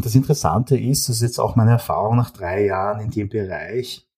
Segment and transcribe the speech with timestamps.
[0.00, 3.28] Und das Interessante ist, das ist jetzt auch meine Erfahrung nach drei Jahren in dem
[3.28, 4.08] Bereich,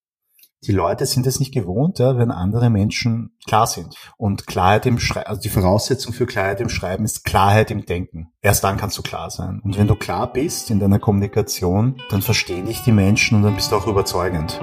[0.62, 3.96] die Leute sind es nicht gewohnt, ja, wenn andere Menschen klar sind.
[4.16, 8.28] Und Klarheit im Schreiben, also die Voraussetzung für Klarheit im Schreiben ist Klarheit im Denken.
[8.42, 9.60] Erst dann kannst du klar sein.
[9.64, 13.56] Und wenn du klar bist in deiner Kommunikation, dann verstehen dich die Menschen und dann
[13.56, 14.60] bist du auch überzeugend.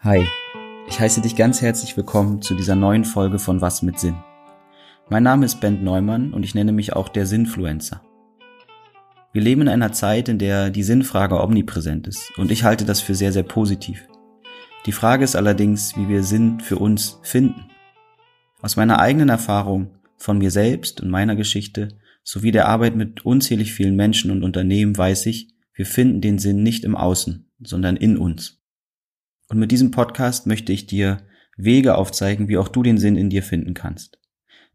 [0.00, 0.28] Hi,
[0.88, 4.16] ich heiße dich ganz herzlich willkommen zu dieser neuen Folge von Was mit Sinn.
[5.10, 8.02] Mein Name ist Ben Neumann und ich nenne mich auch der Sinnfluencer.
[9.32, 13.02] Wir leben in einer Zeit, in der die Sinnfrage omnipräsent ist und ich halte das
[13.02, 14.08] für sehr, sehr positiv.
[14.86, 17.66] Die Frage ist allerdings, wie wir Sinn für uns finden.
[18.62, 23.74] Aus meiner eigenen Erfahrung, von mir selbst und meiner Geschichte sowie der Arbeit mit unzählig
[23.74, 28.16] vielen Menschen und Unternehmen weiß ich, wir finden den Sinn nicht im Außen, sondern in
[28.16, 28.57] uns.
[29.48, 31.26] Und mit diesem Podcast möchte ich dir
[31.56, 34.18] Wege aufzeigen, wie auch du den Sinn in dir finden kannst.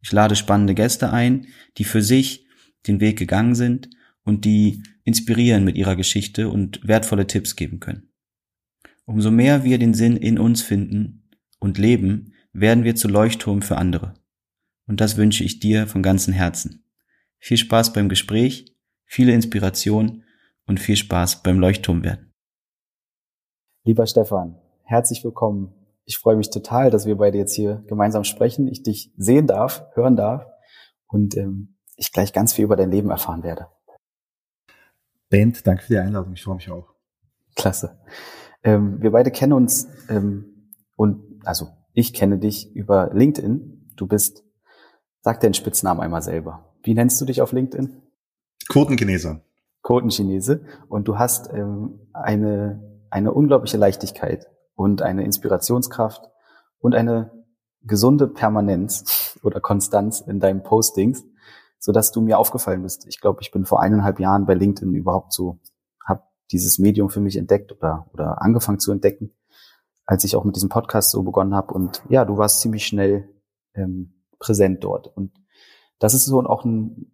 [0.01, 2.45] Ich lade spannende Gäste ein, die für sich
[2.87, 3.89] den Weg gegangen sind
[4.23, 8.09] und die inspirieren mit ihrer Geschichte und wertvolle Tipps geben können.
[9.05, 13.77] Umso mehr wir den Sinn in uns finden und leben, werden wir zu Leuchtturm für
[13.77, 14.13] andere.
[14.85, 16.85] Und das wünsche ich dir von ganzem Herzen.
[17.39, 20.23] Viel Spaß beim Gespräch, viele Inspiration
[20.65, 22.32] und viel Spaß beim Leuchtturm werden.
[23.85, 25.73] Lieber Stefan, herzlich willkommen.
[26.05, 29.83] Ich freue mich total, dass wir beide jetzt hier gemeinsam sprechen, ich dich sehen darf,
[29.93, 30.45] hören darf
[31.07, 33.67] und ähm, ich gleich ganz viel über dein Leben erfahren werde.
[35.29, 36.31] Band, danke für die Einladung.
[36.31, 36.93] Ich freue mich auch.
[37.57, 37.99] Klasse.
[38.63, 43.91] Ähm, wir beide kennen uns ähm, und also ich kenne dich über LinkedIn.
[43.97, 44.45] Du bist,
[45.19, 46.73] sag deinen Spitznamen einmal selber.
[46.83, 48.01] Wie nennst du dich auf LinkedIn?
[48.69, 49.41] Quotenchinese.
[49.81, 50.63] Quotenchinese.
[50.87, 56.31] Und du hast ähm, eine, eine unglaubliche Leichtigkeit und eine Inspirationskraft
[56.79, 57.31] und eine
[57.83, 61.23] gesunde Permanenz oder Konstanz in deinen Postings,
[61.77, 63.05] so dass du mir aufgefallen bist.
[63.07, 65.59] Ich glaube, ich bin vor eineinhalb Jahren bei LinkedIn überhaupt so,
[66.03, 69.31] habe dieses Medium für mich entdeckt oder, oder angefangen zu entdecken,
[70.07, 71.71] als ich auch mit diesem Podcast so begonnen habe.
[71.71, 73.29] Und ja, du warst ziemlich schnell
[73.75, 75.05] ähm, präsent dort.
[75.15, 75.33] Und
[75.99, 77.13] das ist so auch ein,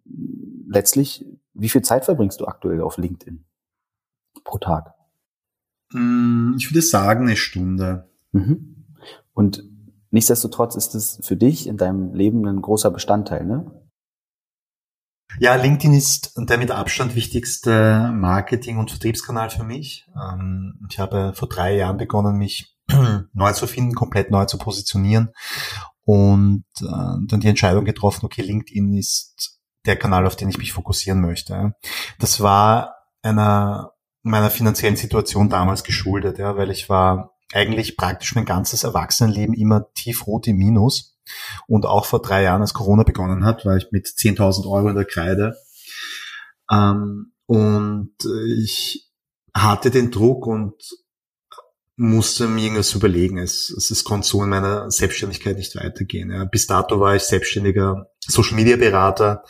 [0.66, 3.44] letztlich, wie viel Zeit verbringst du aktuell auf LinkedIn
[4.44, 4.94] pro Tag?
[5.92, 8.08] Mm, ich würde sagen, eine Stunde.
[8.32, 8.86] Mhm.
[9.32, 9.64] Und
[10.10, 13.70] nichtsdestotrotz ist es für dich in deinem Leben ein großer Bestandteil, ne?
[15.38, 20.08] Ja, LinkedIn ist der mit Abstand wichtigste Marketing- und Vertriebskanal für mich.
[20.20, 22.76] Ähm, ich habe vor drei Jahren begonnen, mich
[23.32, 25.30] neu zu finden, komplett neu zu positionieren
[26.04, 30.72] und äh, dann die Entscheidung getroffen, okay, LinkedIn ist der Kanal, auf den ich mich
[30.72, 31.74] fokussieren möchte.
[32.18, 33.92] Das war einer
[34.22, 39.92] meiner finanziellen Situation damals geschuldet, ja, weil ich war eigentlich praktisch mein ganzes Erwachsenenleben immer
[39.94, 41.18] tiefrot im Minus
[41.66, 44.96] und auch vor drei Jahren, als Corona begonnen hat, war ich mit 10.000 Euro in
[44.96, 45.56] der Kreide.
[46.70, 48.14] Ähm, und
[48.56, 49.10] ich
[49.54, 50.74] hatte den Druck und
[51.96, 53.38] musste mir irgendwas überlegen.
[53.38, 56.30] Es, es, es konnte so in meiner Selbstständigkeit nicht weitergehen.
[56.30, 56.44] Ja.
[56.44, 59.44] Bis dato war ich selbstständiger Social Media Berater.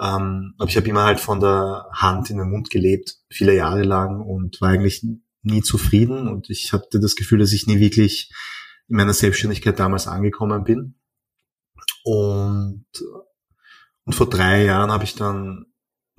[0.00, 3.82] Ähm, aber ich habe immer halt von der Hand in den Mund gelebt, viele Jahre
[3.82, 5.04] lang und war eigentlich
[5.42, 6.28] nie zufrieden.
[6.28, 8.32] Und ich hatte das Gefühl, dass ich nie wirklich
[8.88, 10.94] in meiner Selbstständigkeit damals angekommen bin.
[12.04, 12.86] Und,
[14.04, 15.66] und vor drei Jahren habe ich dann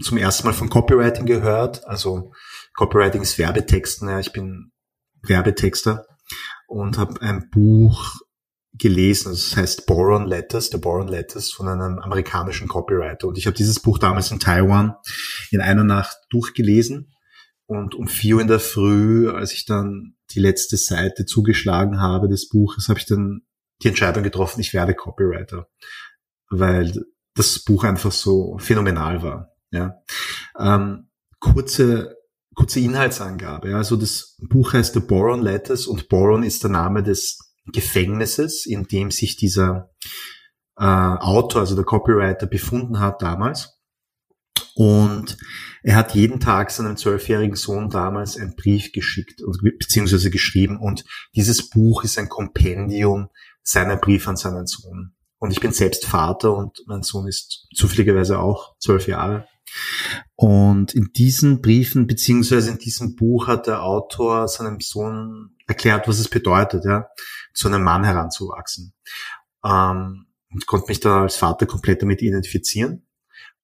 [0.01, 1.85] zum ersten Mal von Copywriting gehört.
[1.85, 2.33] Also
[2.75, 4.09] Copywriting ist Werbetexten.
[4.09, 4.71] Ja, ich bin
[5.23, 6.05] Werbetexter
[6.67, 8.19] und habe ein Buch
[8.73, 13.27] gelesen, das heißt Boron Letters, The Boron Letters von einem amerikanischen Copywriter.
[13.27, 14.95] Und ich habe dieses Buch damals in Taiwan
[15.51, 17.13] in einer Nacht durchgelesen.
[17.65, 22.27] Und um vier Uhr in der Früh, als ich dann die letzte Seite zugeschlagen habe
[22.27, 23.41] des Buches, habe ich dann
[23.81, 25.67] die Entscheidung getroffen, ich werde Copywriter,
[26.49, 26.93] weil
[27.35, 29.55] das Buch einfach so phänomenal war.
[29.71, 30.01] Ja.
[30.57, 31.09] Ähm,
[31.39, 32.17] kurze,
[32.55, 33.75] kurze Inhaltsangabe.
[33.75, 38.85] Also das Buch heißt The Boron Letters und Boron ist der Name des Gefängnisses, in
[38.85, 39.89] dem sich dieser
[40.77, 43.79] äh, Autor, also der Copywriter, befunden hat damals.
[44.75, 45.37] Und
[45.83, 49.41] er hat jeden Tag seinem zwölfjährigen Sohn damals einen Brief geschickt,
[49.77, 50.79] beziehungsweise geschrieben.
[50.79, 51.03] Und
[51.35, 53.29] dieses Buch ist ein Kompendium
[53.61, 55.13] seiner Briefe an seinen Sohn.
[55.37, 59.47] Und ich bin selbst Vater und mein Sohn ist zufälligerweise auch zwölf Jahre.
[60.35, 66.19] Und in diesen Briefen beziehungsweise in diesem Buch hat der Autor seinem Sohn erklärt, was
[66.19, 67.07] es bedeutet, ja,
[67.53, 68.93] zu einem Mann heranzuwachsen.
[69.63, 73.07] Ähm, und konnte mich da als Vater komplett damit identifizieren.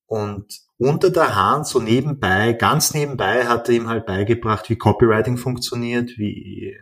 [0.06, 5.38] Und unter der Hand, so nebenbei, ganz nebenbei, hat er ihm halt beigebracht, wie Copywriting
[5.38, 6.78] funktioniert, wie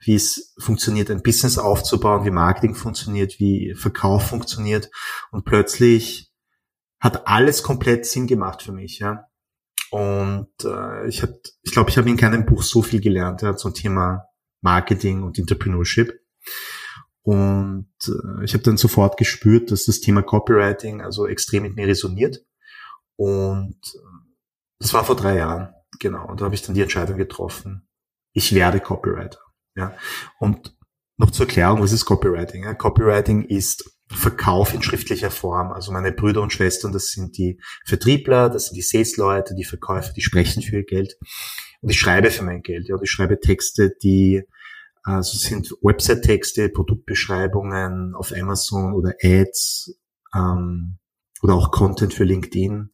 [0.00, 4.90] wie es funktioniert, ein Business aufzubauen, wie Marketing funktioniert, wie Verkauf funktioniert.
[5.32, 6.30] Und plötzlich
[7.00, 9.26] hat alles komplett Sinn gemacht für mich, ja.
[9.90, 13.56] Und äh, ich habe, ich glaube, ich habe in keinem Buch so viel gelernt ja,
[13.56, 14.27] zum Thema
[14.60, 16.20] Marketing und Entrepreneurship.
[17.22, 21.86] Und äh, ich habe dann sofort gespürt, dass das Thema Copywriting also extrem mit mir
[21.86, 22.44] resoniert.
[23.16, 23.98] Und äh,
[24.78, 26.26] das war vor drei Jahren, genau.
[26.26, 27.88] Und da habe ich dann die Entscheidung getroffen,
[28.32, 29.40] ich werde Copywriter.
[29.74, 29.94] Ja.
[30.38, 30.76] Und
[31.16, 32.64] noch zur Erklärung, was ist Copywriting?
[32.64, 35.72] Ja, Copywriting ist Verkauf in schriftlicher Form.
[35.72, 40.12] Also meine Brüder und Schwestern, das sind die Vertriebler, das sind die Sales-Leute, die Verkäufer,
[40.12, 41.18] die sprechen für ihr Geld.
[41.80, 42.88] Und ich schreibe für mein Geld.
[42.88, 44.42] Ja, und ich schreibe Texte, die
[45.04, 49.98] also sind Website-Texte, Produktbeschreibungen auf Amazon oder Ads
[50.34, 50.98] ähm,
[51.42, 52.90] oder auch Content für LinkedIn.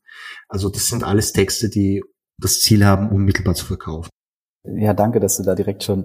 [0.49, 2.05] Also das sind alles Texte, die
[2.39, 4.11] das Ziel haben, unmittelbar zu verkaufen.
[4.65, 6.05] Ja, danke, dass du da direkt schon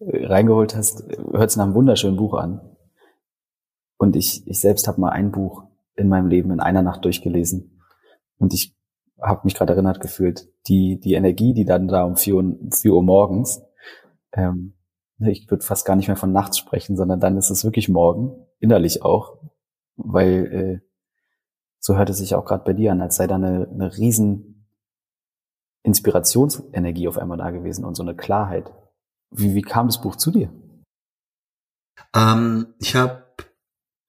[0.00, 1.04] äh, reingeholt hast.
[1.32, 2.60] Hört sich nach einem wunderschönen Buch an.
[3.98, 7.82] Und ich, ich selbst habe mal ein Buch in meinem Leben in einer Nacht durchgelesen.
[8.38, 8.74] Und ich
[9.22, 12.94] habe mich gerade erinnert gefühlt, die, die Energie, die dann da um vier Uhr, vier
[12.94, 13.62] Uhr morgens,
[14.32, 14.74] ähm,
[15.18, 18.46] ich würde fast gar nicht mehr von nachts sprechen, sondern dann ist es wirklich morgen,
[18.58, 19.38] innerlich auch,
[19.96, 20.90] weil äh,
[21.78, 24.66] so hört es sich auch gerade bei dir an, als sei da eine, eine riesen
[25.82, 28.72] Inspirationsenergie auf einmal da gewesen und so eine Klarheit.
[29.30, 30.52] Wie, wie kam das Buch zu dir?
[32.14, 33.24] Ähm, ich habe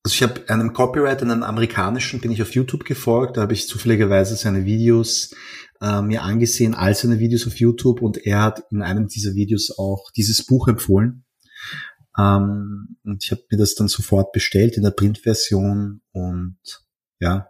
[0.03, 3.68] also ich habe einem Copywriter, einem amerikanischen, bin ich auf YouTube gefolgt, da habe ich
[3.68, 5.33] zufälligerweise seine Videos
[5.81, 8.01] äh, mir angesehen, all seine Videos auf YouTube.
[8.01, 11.25] Und er hat in einem dieser Videos auch dieses Buch empfohlen.
[12.18, 16.01] Ähm, und ich habe mir das dann sofort bestellt in der Printversion.
[16.12, 16.57] Und
[17.19, 17.50] ja,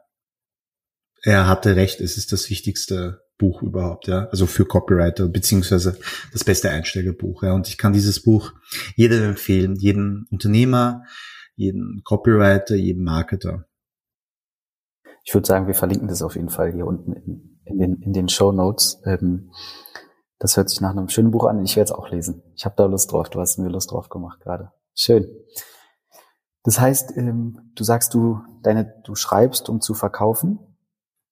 [1.24, 5.98] er hatte recht, es ist das wichtigste Buch überhaupt, ja, also für Copywriter, beziehungsweise
[6.31, 8.53] das beste Einsteigerbuch, ja, und ich kann dieses Buch
[8.95, 11.06] jedem empfehlen, jedem Unternehmer,
[11.62, 13.66] jeden Copywriter, jeden Marketer.
[15.24, 18.13] Ich würde sagen, wir verlinken das auf jeden Fall hier unten in, in den, in
[18.13, 19.00] den Show Notes.
[19.06, 19.52] Ähm,
[20.40, 21.63] das hört sich nach einem schönen Buch an.
[21.63, 22.42] Ich werde es auch lesen.
[22.56, 23.30] Ich habe da Lust drauf.
[23.30, 24.72] Du hast mir Lust drauf gemacht gerade.
[24.96, 25.28] Schön.
[26.63, 30.60] Das heißt, ähm, du sagst, du deine, du schreibst, um zu verkaufen.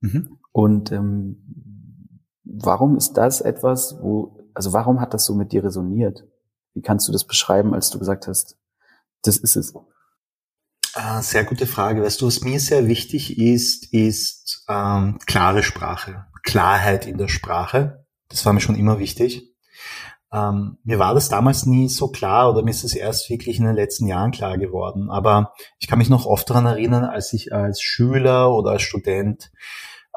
[0.02, 0.38] Mhm.
[0.52, 6.24] Und ähm, warum ist das etwas, wo, also warum hat das so mit dir resoniert?
[6.76, 8.60] Wie kannst du das beschreiben, als du gesagt hast,
[9.24, 9.74] das ist es?
[11.02, 12.04] Ah, sehr gute Frage.
[12.04, 18.06] Weißt du, was mir sehr wichtig ist, ist ähm, klare Sprache, Klarheit in der Sprache.
[18.28, 19.56] Das war mir schon immer wichtig.
[20.34, 23.64] Ähm, mir war das damals nie so klar oder mir ist es erst wirklich in
[23.64, 25.10] den letzten Jahren klar geworden.
[25.10, 29.52] Aber ich kann mich noch oft daran erinnern, als ich als Schüler oder als Student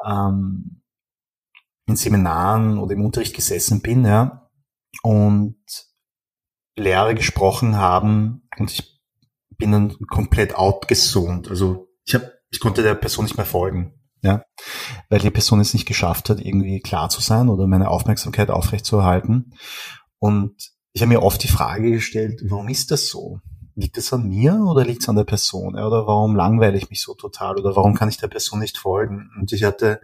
[0.05, 0.81] ähm,
[1.85, 4.49] in Seminaren oder im Unterricht gesessen bin, ja,
[5.01, 5.63] und
[6.75, 8.92] Lehrer gesprochen haben und ich
[9.57, 11.49] bin dann komplett outgezoomt.
[11.49, 14.43] Also ich habe, ich konnte der Person nicht mehr folgen, ja,
[15.09, 19.53] weil die Person es nicht geschafft hat, irgendwie klar zu sein oder meine Aufmerksamkeit aufrechtzuerhalten.
[20.19, 23.39] Und ich habe mir oft die Frage gestellt, warum ist das so?
[23.75, 25.73] Liegt es an mir oder liegt es an der Person?
[25.73, 27.57] Oder warum langweile ich mich so total?
[27.57, 29.31] Oder warum kann ich der Person nicht folgen?
[29.39, 29.99] Und ich hatte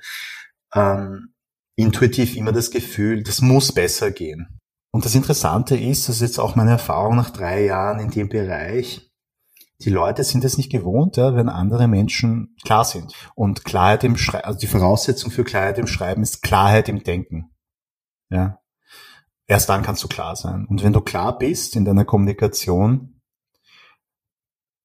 [0.74, 1.36] ähm,
[1.76, 4.60] intuitiv immer das Gefühl, das muss besser gehen.
[4.92, 8.28] Und das Interessante ist, das ist jetzt auch meine Erfahrung nach drei Jahren in dem
[8.28, 9.09] Bereich,
[9.82, 13.14] die Leute sind es nicht gewohnt, ja, wenn andere Menschen klar sind.
[13.36, 17.50] Und Klarheit im Schreiben, also die Voraussetzung für Klarheit im Schreiben ist Klarheit im Denken.
[18.30, 18.60] Ja.
[19.48, 20.66] Erst dann kannst du klar sein.
[20.70, 23.22] Und wenn du klar bist in deiner Kommunikation,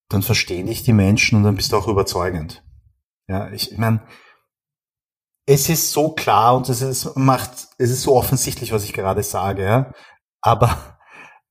[0.08, 2.64] dann verstehen dich die Menschen und dann bist du auch überzeugend.
[3.28, 4.06] Ja, ich, ich meine,
[5.46, 9.22] es ist so klar und es ist, macht, es ist so offensichtlich, was ich gerade
[9.22, 9.92] sage, ja.
[10.40, 10.98] Aber,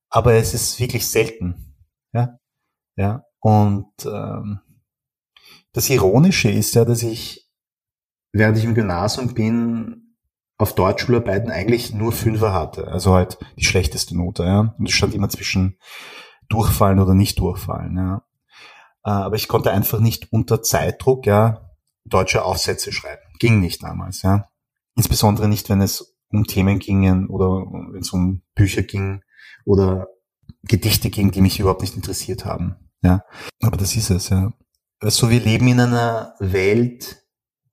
[0.09, 1.75] aber es ist wirklich selten.
[2.13, 2.39] Ja.
[2.95, 3.23] Ja.
[3.43, 4.61] Und ähm,
[5.73, 7.51] das Ironische ist ja, dass ich,
[8.31, 10.15] während ich im Gymnasium bin,
[10.57, 12.87] auf Deutschschularbeiten eigentlich nur Fünfer hatte.
[12.87, 14.73] Also halt die schlechteste Note, ja.
[14.79, 15.77] Und es stand immer zwischen
[16.47, 18.23] durchfallen oder nicht durchfallen, ja.
[19.03, 21.69] Äh, aber ich konnte einfach nicht unter Zeitdruck, ja,
[22.05, 23.23] deutsche Aufsätze schreiben.
[23.39, 24.47] Ging nicht damals, ja.
[24.95, 27.49] Insbesondere nicht, wenn es um Themen gingen oder
[27.91, 29.21] wenn es um Bücher ging
[29.65, 30.07] oder
[30.61, 32.77] Gedichte ging, die mich überhaupt nicht interessiert haben.
[33.03, 33.23] Ja,
[33.61, 34.53] aber das ist es, ja.
[34.99, 37.23] Also wir leben in einer Welt,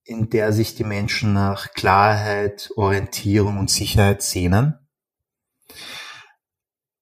[0.03, 4.75] in der sich die Menschen nach Klarheit, Orientierung und Sicherheit sehnen.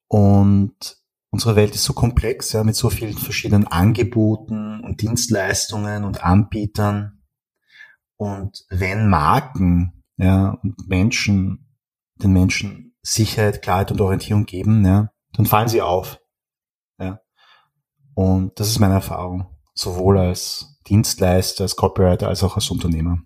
[0.09, 0.99] Und
[1.31, 7.23] unsere Welt ist so komplex, ja, mit so vielen verschiedenen Angeboten und Dienstleistungen und Anbietern.
[8.17, 11.75] Und wenn Marken, ja, und Menschen,
[12.17, 16.21] den Menschen Sicherheit, Klarheit und Orientierung geben, ja, dann fallen sie auf.
[18.19, 23.19] Und das ist meine Erfahrung, sowohl als Dienstleister, als Copywriter, als auch als Unternehmer.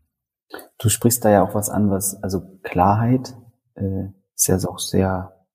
[0.76, 3.34] Du sprichst da ja auch was an, was, also Klarheit
[3.74, 5.46] äh, ist ja auch sehr,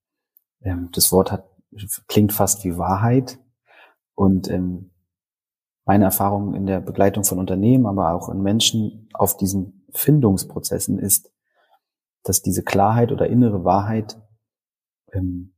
[0.60, 1.44] ähm, das Wort hat,
[2.08, 3.38] klingt fast wie Wahrheit.
[4.16, 4.90] Und ähm,
[5.84, 11.32] meine Erfahrung in der Begleitung von Unternehmen, aber auch in Menschen auf diesen Findungsprozessen ist,
[12.24, 14.20] dass diese Klarheit oder innere Wahrheit,
[15.12, 15.54] ähm,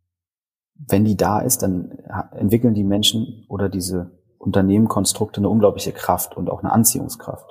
[0.88, 1.90] wenn die da ist, dann
[2.32, 7.50] entwickeln die Menschen oder diese Unternehmenkonstrukte eine unglaubliche Kraft und auch eine Anziehungskraft.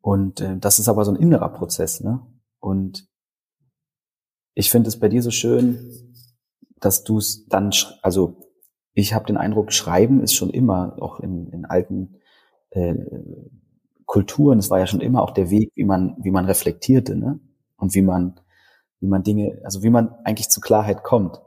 [0.00, 2.20] Und äh, das ist aber so ein innerer Prozess, ne?
[2.60, 3.06] Und
[4.54, 6.14] ich finde es bei dir so schön,
[6.80, 7.70] dass du es dann,
[8.02, 8.50] also
[8.92, 12.16] ich habe den Eindruck, Schreiben ist schon immer, auch in, in alten
[12.70, 12.94] äh,
[14.06, 17.38] Kulturen, es war ja schon immer auch der Weg, wie man, wie man reflektierte, ne?
[17.76, 18.40] Und wie man,
[19.00, 21.40] wie man Dinge, also wie man eigentlich zu Klarheit kommt.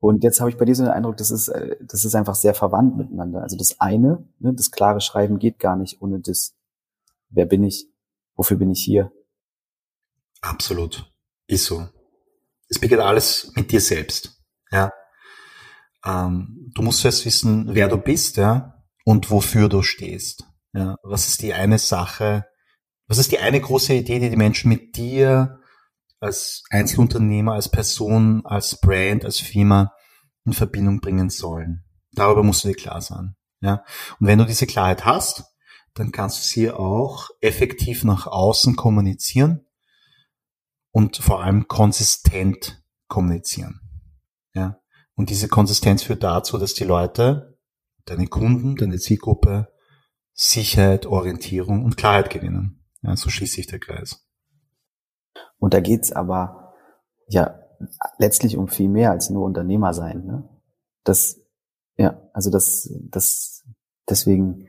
[0.00, 2.34] Und jetzt habe ich bei dir so den Eindruck, das ist, äh, das ist einfach
[2.34, 3.42] sehr verwandt miteinander.
[3.42, 6.54] Also das eine, ne, das klare Schreiben geht gar nicht ohne das,
[7.28, 7.86] wer bin ich,
[8.34, 9.12] wofür bin ich hier.
[10.40, 11.12] Absolut.
[11.46, 11.86] Ist so.
[12.68, 14.42] Es beginnt alles mit dir selbst.
[14.70, 14.92] Ja.
[16.04, 20.44] Ähm, du musst erst wissen, wer du bist, ja, und wofür du stehst.
[20.72, 20.96] Ja.
[21.02, 22.46] Was ist die eine Sache,
[23.06, 25.59] was ist die eine große Idee, die die Menschen mit dir
[26.20, 29.92] als Einzelunternehmer, als Person, als Brand, als Firma
[30.44, 31.84] in Verbindung bringen sollen.
[32.12, 33.36] Darüber musst du dir klar sein.
[33.60, 33.84] Ja?
[34.18, 35.44] Und wenn du diese Klarheit hast,
[35.94, 39.66] dann kannst du sie auch effektiv nach außen kommunizieren
[40.92, 43.80] und vor allem konsistent kommunizieren.
[44.54, 44.80] Ja?
[45.14, 47.58] Und diese Konsistenz führt dazu, dass die Leute,
[48.04, 49.68] deine Kunden, deine Zielgruppe
[50.32, 52.82] Sicherheit, Orientierung und Klarheit gewinnen.
[53.02, 54.26] Ja, so schließt sich der Kreis.
[55.58, 56.74] Und da geht's aber
[57.28, 57.60] ja
[58.18, 60.24] letztlich um viel mehr als nur Unternehmer sein.
[60.24, 60.48] Ne?
[61.04, 61.40] Das,
[61.96, 63.64] ja, also das, das,
[64.08, 64.68] deswegen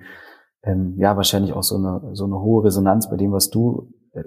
[0.64, 4.24] ähm, ja wahrscheinlich auch so eine so eine hohe Resonanz bei dem, was du äh,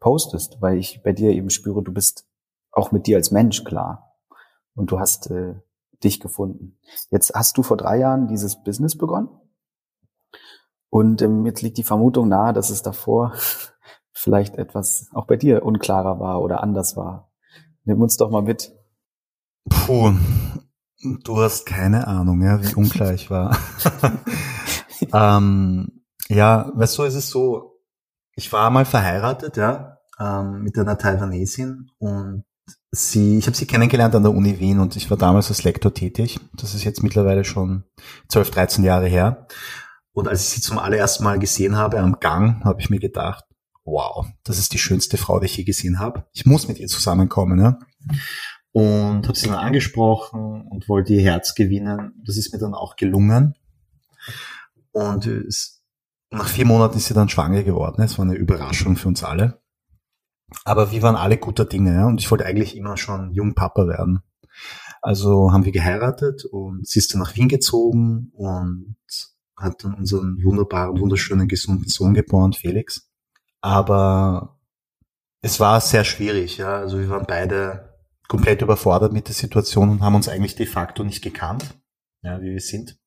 [0.00, 2.28] postest, weil ich bei dir eben spüre, du bist
[2.70, 4.16] auch mit dir als Mensch klar
[4.74, 5.54] und du hast äh,
[6.02, 6.78] dich gefunden.
[7.10, 9.28] Jetzt hast du vor drei Jahren dieses Business begonnen
[10.90, 13.32] und ähm, jetzt liegt die Vermutung nahe, dass es davor
[14.14, 17.30] vielleicht etwas auch bei dir unklarer war oder anders war.
[17.84, 18.72] Nimm uns doch mal mit.
[19.68, 20.14] Puh,
[21.24, 23.58] du hast keine Ahnung, ja, wie unklar ich war.
[25.12, 27.80] ähm, ja, weißt du, es ist so,
[28.34, 32.44] ich war mal verheiratet, ja, ähm, mit einer Taiwanesin und
[32.90, 35.92] sie, ich habe sie kennengelernt an der Uni Wien und ich war damals als Lektor
[35.92, 36.40] tätig.
[36.54, 37.84] Das ist jetzt mittlerweile schon
[38.28, 39.46] 12, 13 Jahre her.
[40.12, 43.44] Und als ich sie zum allerersten Mal gesehen habe am Gang, habe ich mir gedacht,
[43.84, 46.26] wow, das ist die schönste Frau, die ich je gesehen habe.
[46.32, 47.58] Ich muss mit ihr zusammenkommen.
[47.60, 47.78] Ja?
[48.72, 52.22] Und habe sie dann angesprochen und wollte ihr Herz gewinnen.
[52.26, 53.54] Das ist mir dann auch gelungen.
[54.92, 55.84] Und es,
[56.30, 58.02] nach vier Monaten ist sie dann schwanger geworden.
[58.02, 59.60] Es war eine Überraschung für uns alle.
[60.64, 61.94] Aber wir waren alle guter Dinge.
[61.94, 62.06] Ja?
[62.06, 64.22] Und ich wollte eigentlich immer schon jung Papa werden.
[65.02, 68.96] Also haben wir geheiratet und sie ist dann nach Wien gezogen und
[69.56, 73.10] hat dann unseren wunderbaren, wunderschönen, gesunden Sohn geboren, Felix.
[73.64, 74.58] Aber
[75.40, 76.76] es war sehr schwierig, ja.
[76.80, 77.94] Also wir waren beide
[78.28, 81.74] komplett überfordert mit der Situation und haben uns eigentlich de facto nicht gekannt,
[82.20, 82.98] ja, wie wir sind.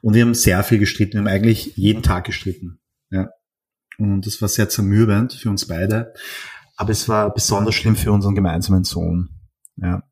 [0.00, 2.78] Und wir haben sehr viel gestritten, wir haben eigentlich jeden Tag gestritten,
[3.10, 3.30] ja.
[3.98, 6.14] Und das war sehr zermürbend für uns beide.
[6.76, 9.40] Aber es war besonders schlimm für unseren gemeinsamen Sohn,
[9.74, 10.04] ja.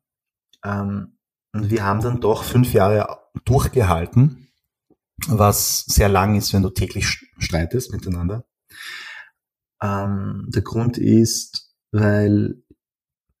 [0.65, 1.17] Ähm,
[1.53, 4.49] und wir haben dann doch fünf Jahre durchgehalten,
[5.27, 7.05] was sehr lang ist, wenn du täglich
[7.37, 8.43] streitest miteinander.
[9.83, 12.63] Ähm, der Grund ist, weil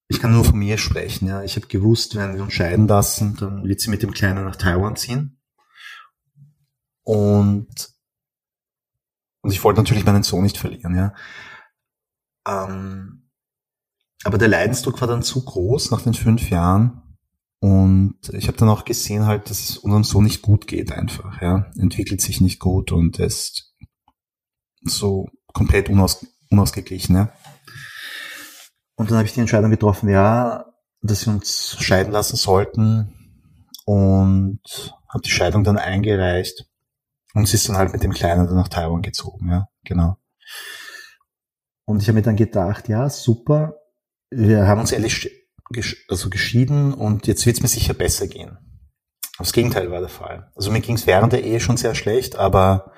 [0.09, 1.27] ich kann nur von mir sprechen.
[1.27, 1.41] Ja.
[1.41, 4.57] Ich habe gewusst, wenn wir uns scheiden lassen, dann wird sie mit dem Kleinen nach
[4.57, 5.39] Taiwan ziehen.
[7.03, 7.93] Und,
[9.41, 10.95] und ich wollte natürlich meinen Sohn nicht verlieren.
[10.95, 11.13] Ja.
[12.45, 13.29] Ähm,
[14.25, 17.17] aber der Leidensdruck war dann zu groß nach den fünf Jahren.
[17.59, 21.41] Und ich habe dann auch gesehen halt, dass es unserem Sohn nicht gut geht einfach.
[21.41, 21.71] Ja.
[21.77, 23.73] Entwickelt sich nicht gut und ist
[24.83, 27.15] so komplett unaus unausgeglichen.
[27.15, 27.33] Ja.
[28.95, 30.65] Und dann habe ich die Entscheidung getroffen, ja,
[31.01, 33.13] dass wir uns scheiden lassen sollten
[33.85, 34.61] und
[35.09, 36.65] habe die Scheidung dann eingereicht
[37.33, 40.17] und sie ist dann halt mit dem Kleinen dann nach Taiwan gezogen, ja, genau.
[41.85, 43.75] Und ich habe mir dann gedacht, ja, super,
[44.29, 45.29] wir haben uns ehrlich
[46.07, 48.57] also geschieden und jetzt wird es mir sicher besser gehen.
[49.39, 50.51] Das Gegenteil war der Fall.
[50.55, 52.93] Also mir ging es während der Ehe schon sehr schlecht, aber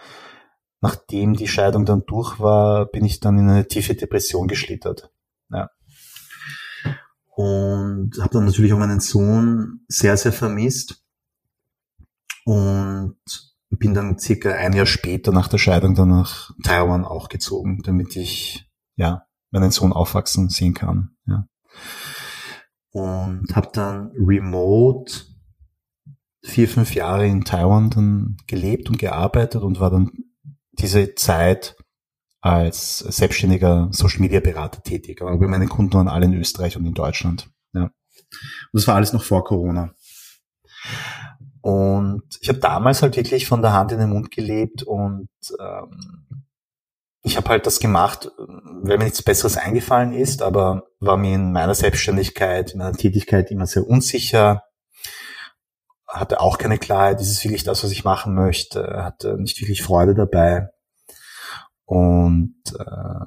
[0.86, 5.12] nachdem die Scheidung dann durch war, bin ich dann in eine tiefe Depression geschlittert.
[5.52, 5.70] Ja.
[7.36, 11.04] und habe dann natürlich auch meinen Sohn sehr, sehr vermisst
[12.46, 13.16] und
[13.70, 18.16] bin dann circa ein Jahr später nach der Scheidung dann nach Taiwan auch gezogen, damit
[18.16, 21.16] ich ja meinen Sohn aufwachsen sehen kann.
[21.28, 21.48] Ja.
[22.92, 25.12] Und habe dann remote
[26.44, 30.12] vier, fünf Jahre in Taiwan dann gelebt und gearbeitet und war dann
[30.80, 31.76] diese Zeit
[32.42, 35.22] als selbstständiger Social Media Berater tätig.
[35.22, 37.50] Aber meine Kunden waren alle in Österreich und in Deutschland.
[37.74, 37.84] Ja.
[37.84, 37.92] Und
[38.74, 39.94] das war alles noch vor Corona.
[41.62, 45.30] Und ich habe damals halt wirklich von der Hand in den Mund gelebt und
[45.60, 46.28] ähm,
[47.24, 51.52] ich habe halt das gemacht, weil mir nichts Besseres eingefallen ist, aber war mir in
[51.52, 54.62] meiner Selbstständigkeit, in meiner Tätigkeit immer sehr unsicher,
[56.16, 59.84] hatte auch keine Klarheit, ist es wirklich das, was ich machen möchte, hatte nicht wirklich
[59.84, 60.70] Freude dabei.
[61.86, 63.26] Und, äh,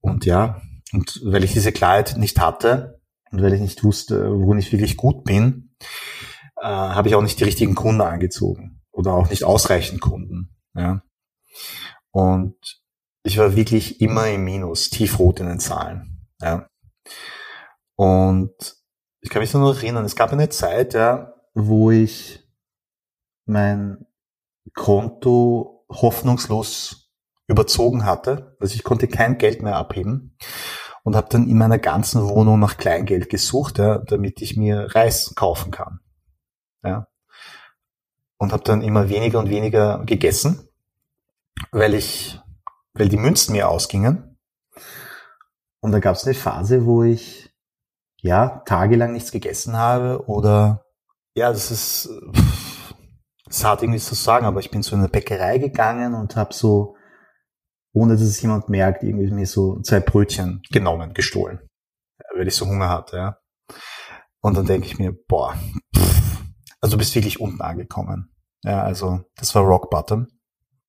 [0.00, 0.60] und ja,
[0.92, 3.00] und weil ich diese Klarheit nicht hatte
[3.30, 5.76] und weil ich nicht wusste, worin ich wirklich gut bin,
[6.56, 10.56] äh, habe ich auch nicht die richtigen Kunden angezogen oder auch nicht ausreichend Kunden.
[10.74, 11.02] Ja.
[12.10, 12.56] Und
[13.24, 16.28] ich war wirklich immer im Minus, tiefrot in den Zahlen.
[16.40, 16.68] Ja.
[17.96, 18.54] Und
[19.20, 22.46] ich kann mich nur noch erinnern, es gab eine Zeit, ja, wo ich
[23.46, 24.06] mein
[24.74, 27.12] Konto hoffnungslos
[27.46, 28.56] überzogen hatte.
[28.60, 30.36] Also ich konnte kein Geld mehr abheben
[31.02, 35.34] und habe dann in meiner ganzen Wohnung nach Kleingeld gesucht, ja, damit ich mir Reis
[35.34, 36.00] kaufen kann.
[36.82, 37.08] Ja.
[38.38, 40.68] Und habe dann immer weniger und weniger gegessen,
[41.70, 42.40] weil ich
[42.94, 44.38] weil die Münzen mir ausgingen.
[45.80, 47.52] Und da gab es eine Phase, wo ich
[48.22, 50.83] ja tagelang nichts gegessen habe oder
[51.34, 52.08] ja, das ist
[53.46, 56.54] das ist hart irgendwie zu sagen, aber ich bin zu einer Bäckerei gegangen und habe
[56.54, 56.96] so
[57.92, 61.60] ohne dass es jemand merkt, irgendwie mir so zwei Brötchen genommen, gestohlen,
[62.36, 63.16] weil ich so Hunger hatte.
[63.16, 63.38] Ja.
[64.40, 65.54] Und dann denke ich mir, boah,
[65.94, 66.42] pff,
[66.80, 68.34] also du bist wirklich unten angekommen.
[68.64, 70.26] Ja, also das war Rock Bottom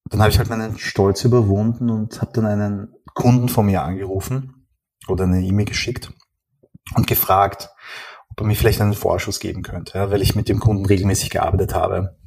[0.09, 4.67] dann habe ich halt meinen Stolz überwunden und habe dann einen Kunden von mir angerufen
[5.07, 6.11] oder eine E-Mail geschickt
[6.95, 7.69] und gefragt,
[8.35, 11.29] ob er mir vielleicht einen Vorschuss geben könnte, ja, weil ich mit dem Kunden regelmäßig
[11.29, 12.17] gearbeitet habe.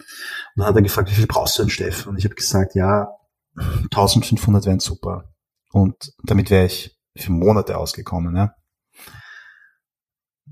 [0.00, 2.06] Und dann hat er gefragt, wie viel brauchst du denn, Steff?
[2.06, 3.08] Und ich habe gesagt, ja,
[3.56, 5.32] 1500 wären super.
[5.70, 8.34] Und damit wäre ich für Monate ausgekommen.
[8.34, 8.54] Ja.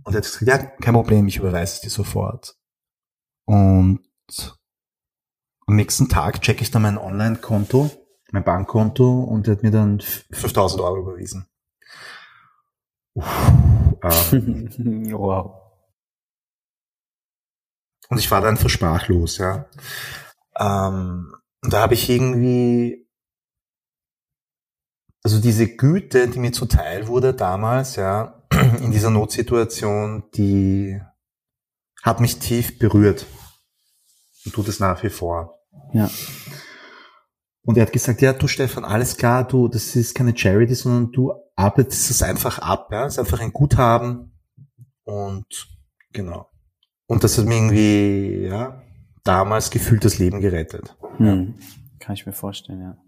[0.05, 2.55] Und er hat gesagt, ja, kein Problem, ich überweise es dir sofort.
[3.45, 4.01] Und
[5.67, 7.91] am nächsten Tag checke ich dann mein Online-Konto,
[8.31, 11.49] mein Bankkonto und der hat mir dann 5000 Euro überwiesen.
[13.17, 15.63] Uff, ähm, wow.
[18.09, 19.67] Und ich war dann versprachlos, ja.
[20.59, 23.09] Ähm, und da habe ich irgendwie,
[25.23, 28.47] also diese Güte, die mir zuteil wurde damals, ja,
[28.81, 31.01] in dieser Notsituation, die
[32.03, 33.27] hat mich tief berührt
[34.45, 35.59] und tut es nach wie vor.
[35.93, 36.09] Ja.
[37.67, 41.11] Und er hat gesagt, ja, du Stefan, alles klar, du, das ist keine Charity, sondern
[41.11, 44.33] du arbeitest es einfach ab, ja, es ist einfach ein Guthaben
[45.03, 45.69] und
[46.13, 46.49] genau.
[47.09, 48.83] Und das hat mir irgendwie, ja,
[49.25, 50.97] damals gefühlt das Leben gerettet.
[51.17, 51.55] Hm.
[51.99, 52.99] Kann ich mir vorstellen, ja.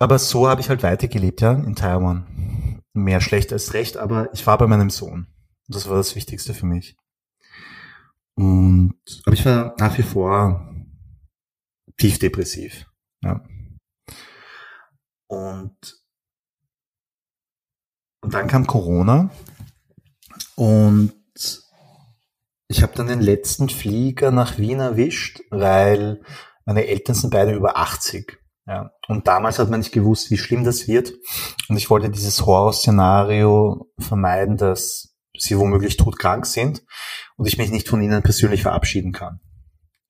[0.00, 2.82] Aber so habe ich halt weitergelebt, ja, in Taiwan.
[2.94, 5.28] Mehr schlecht als recht, aber ich war bei meinem Sohn.
[5.68, 6.96] Und das war das Wichtigste für mich.
[8.34, 8.94] Und,
[9.26, 10.74] aber ich war nach wie vor
[11.96, 12.86] tief depressiv.
[13.22, 13.44] Ja.
[15.28, 15.76] Und,
[18.22, 19.30] und dann kam Corona
[20.56, 21.14] und
[22.68, 26.20] ich habe dann den letzten Flieger nach Wien erwischt, weil
[26.66, 28.38] meine Eltern sind beide über 80.
[28.66, 28.90] Ja.
[29.08, 31.14] Und damals hat man nicht gewusst, wie schlimm das wird.
[31.68, 36.84] Und ich wollte dieses Horrorszenario vermeiden, dass sie womöglich todkrank sind
[37.36, 39.40] und ich mich nicht von ihnen persönlich verabschieden kann.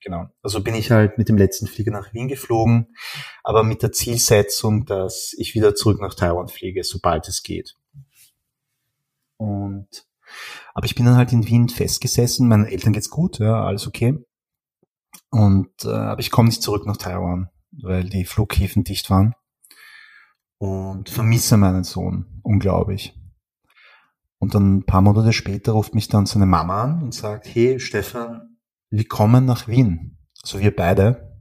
[0.01, 0.29] Genau.
[0.43, 2.95] Also bin ich halt mit dem letzten Flieger nach Wien geflogen,
[3.43, 7.77] aber mit der Zielsetzung, dass ich wieder zurück nach Taiwan fliege, sobald es geht.
[9.37, 10.07] Und
[10.75, 12.49] aber ich bin dann halt in Wien festgesessen.
[12.49, 14.19] Meinen Eltern geht's gut, ja, alles okay.
[15.31, 19.35] Und äh, aber ich komme nicht zurück nach Taiwan, weil die Flughäfen dicht waren.
[20.59, 23.15] Und vermisse meinen Sohn, unglaublich.
[24.39, 27.81] Und dann ein paar Monate später ruft mich dann seine Mama an und sagt, hey
[27.81, 28.58] Stefan,
[28.91, 30.19] wir kommen nach Wien.
[30.43, 31.41] Also wir beide.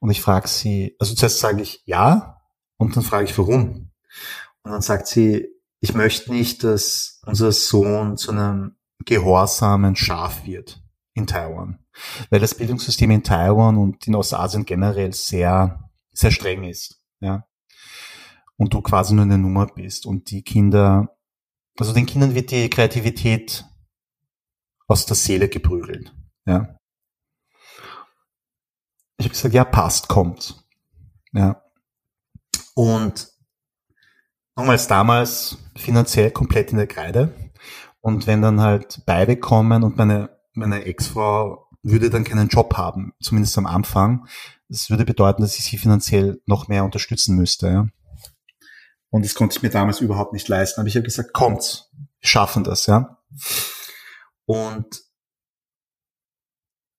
[0.00, 2.42] Und ich frage sie, also zuerst sage ich ja
[2.76, 3.90] und dann frage ich warum.
[4.62, 5.48] Und dann sagt sie,
[5.80, 10.82] ich möchte nicht, dass unser Sohn zu einem gehorsamen Schaf wird
[11.14, 11.78] in Taiwan.
[12.30, 17.02] Weil das Bildungssystem in Taiwan und in Ostasien generell sehr, sehr streng ist.
[17.20, 17.46] Ja.
[18.56, 21.16] Und du quasi nur eine Nummer bist und die Kinder
[21.78, 23.64] also den Kindern wird die Kreativität
[24.86, 26.14] aus der Seele geprügelt.
[26.46, 26.76] Ja.
[29.18, 30.64] Ich habe gesagt, ja, passt, kommt.
[31.32, 31.62] Ja.
[32.74, 33.28] Und
[34.56, 37.52] nochmals damals finanziell komplett in der Kreide.
[38.00, 43.12] Und wenn dann halt beide kommen und meine, meine Ex-Frau würde dann keinen Job haben,
[43.20, 44.26] zumindest am Anfang,
[44.68, 47.68] das würde bedeuten, dass ich sie finanziell noch mehr unterstützen müsste.
[47.68, 47.88] Ja.
[49.10, 50.80] Und das konnte ich mir damals überhaupt nicht leisten.
[50.80, 53.18] Aber ich habe gesagt, kommt, wir schaffen das, ja.
[54.46, 54.86] Und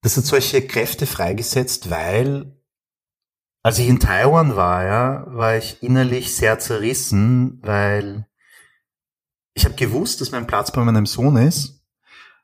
[0.03, 2.55] das hat solche Kräfte freigesetzt, weil
[3.63, 8.27] als ich in Taiwan war, ja, war ich innerlich sehr zerrissen, weil
[9.55, 11.81] ich habe gewusst, dass mein Platz bei meinem Sohn ist,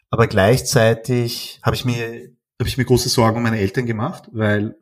[0.09, 4.75] aber gleichzeitig habe ich mir habe ich mir große Sorgen um meine Eltern gemacht, weil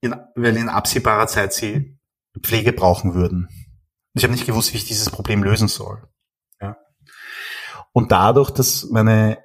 [0.00, 1.98] in, weil in absehbarer Zeit sie
[2.42, 3.48] Pflege brauchen würden.
[4.14, 6.08] Ich habe nicht gewusst, wie ich dieses Problem lösen soll.
[6.60, 6.76] Ja.
[7.92, 9.38] Und dadurch, dass meine,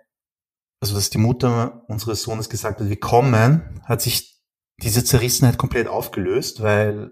[0.82, 4.42] also dass die Mutter unseres Sohnes gesagt hat, wir kommen, hat sich
[4.82, 7.12] diese Zerrissenheit komplett aufgelöst, weil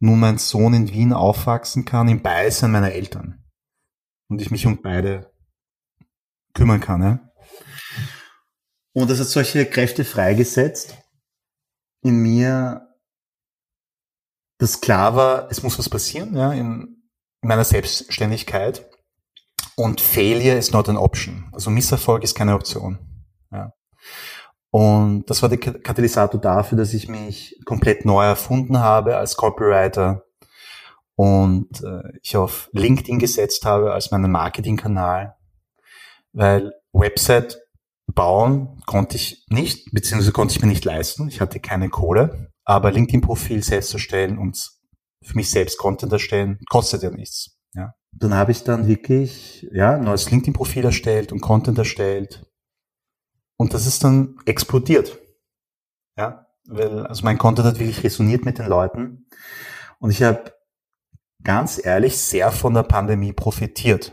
[0.00, 3.44] nun mein Sohn in Wien aufwachsen kann im Beisein meiner Eltern.
[4.28, 5.30] Und ich mich um beide
[6.54, 7.02] kümmern kann.
[7.02, 7.30] Ja?
[8.94, 10.96] Und das hat solche Kräfte freigesetzt
[12.02, 12.88] in mir,
[14.58, 17.02] dass klar war, es muss was passieren ja, in
[17.42, 18.90] meiner Selbstständigkeit.
[19.76, 21.48] Und Failure is not an option.
[21.52, 22.98] Also Misserfolg ist keine Option.
[23.50, 23.72] Ja.
[24.70, 30.22] Und das war der Katalysator dafür, dass ich mich komplett neu erfunden habe als Copywriter
[31.16, 35.36] und äh, ich auf LinkedIn gesetzt habe als meinen Marketingkanal,
[36.32, 37.58] weil Website
[38.06, 41.28] bauen konnte ich nicht, beziehungsweise konnte ich mir nicht leisten.
[41.28, 42.52] Ich hatte keine Kohle.
[42.64, 44.70] Aber LinkedIn-Profil selbst erstellen und
[45.22, 47.58] für mich selbst Content erstellen, kostet ja nichts.
[47.74, 47.94] Ja.
[48.12, 52.46] Dann habe ich dann wirklich ja, ein neues LinkedIn-Profil erstellt und Content erstellt.
[53.56, 55.18] Und das ist dann explodiert.
[56.16, 59.26] Ja, weil, also mein Content hat wirklich resoniert mit den Leuten.
[59.98, 60.52] Und ich habe
[61.42, 64.12] ganz ehrlich sehr von der Pandemie profitiert.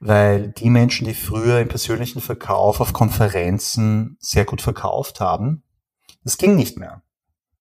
[0.00, 5.64] Weil die Menschen, die früher im persönlichen Verkauf auf Konferenzen sehr gut verkauft haben,
[6.24, 7.02] das ging nicht mehr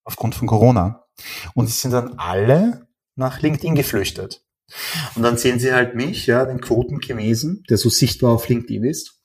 [0.03, 1.05] aufgrund von Corona.
[1.53, 4.45] Und die sind dann alle nach LinkedIn geflüchtet.
[5.15, 9.19] Und dann sehen sie halt mich, ja, den Quotenchinesen, der so sichtbar auf LinkedIn ist.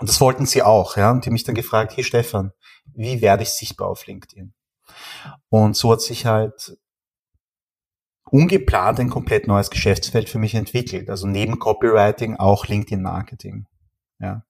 [0.00, 1.10] Und das wollten sie auch, ja.
[1.10, 2.52] Und die mich dann gefragt, hey Stefan,
[2.94, 4.54] wie werde ich sichtbar auf LinkedIn?
[5.48, 6.76] Und so hat sich halt
[8.30, 11.08] ungeplant ein komplett neues Geschäftsfeld für mich entwickelt.
[11.10, 13.66] Also neben Copywriting auch LinkedIn Marketing,
[14.18, 14.44] ja.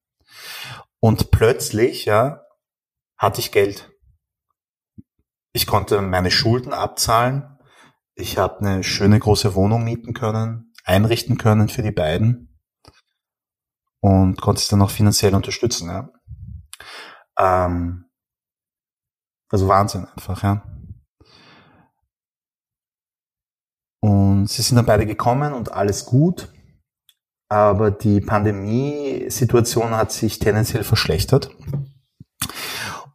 [1.00, 2.40] Und plötzlich, ja,
[3.16, 3.90] hatte ich Geld.
[5.52, 7.53] Ich konnte meine Schulden abzahlen.
[8.16, 12.60] Ich habe eine schöne große Wohnung mieten können, einrichten können für die beiden
[14.00, 15.88] und konnte es dann auch finanziell unterstützen.
[15.88, 16.10] Ja.
[17.38, 18.04] Ähm,
[19.48, 20.62] also Wahnsinn einfach, ja.
[24.00, 26.52] Und sie sind dann beide gekommen und alles gut.
[27.48, 31.50] Aber die Pandemiesituation hat sich tendenziell verschlechtert.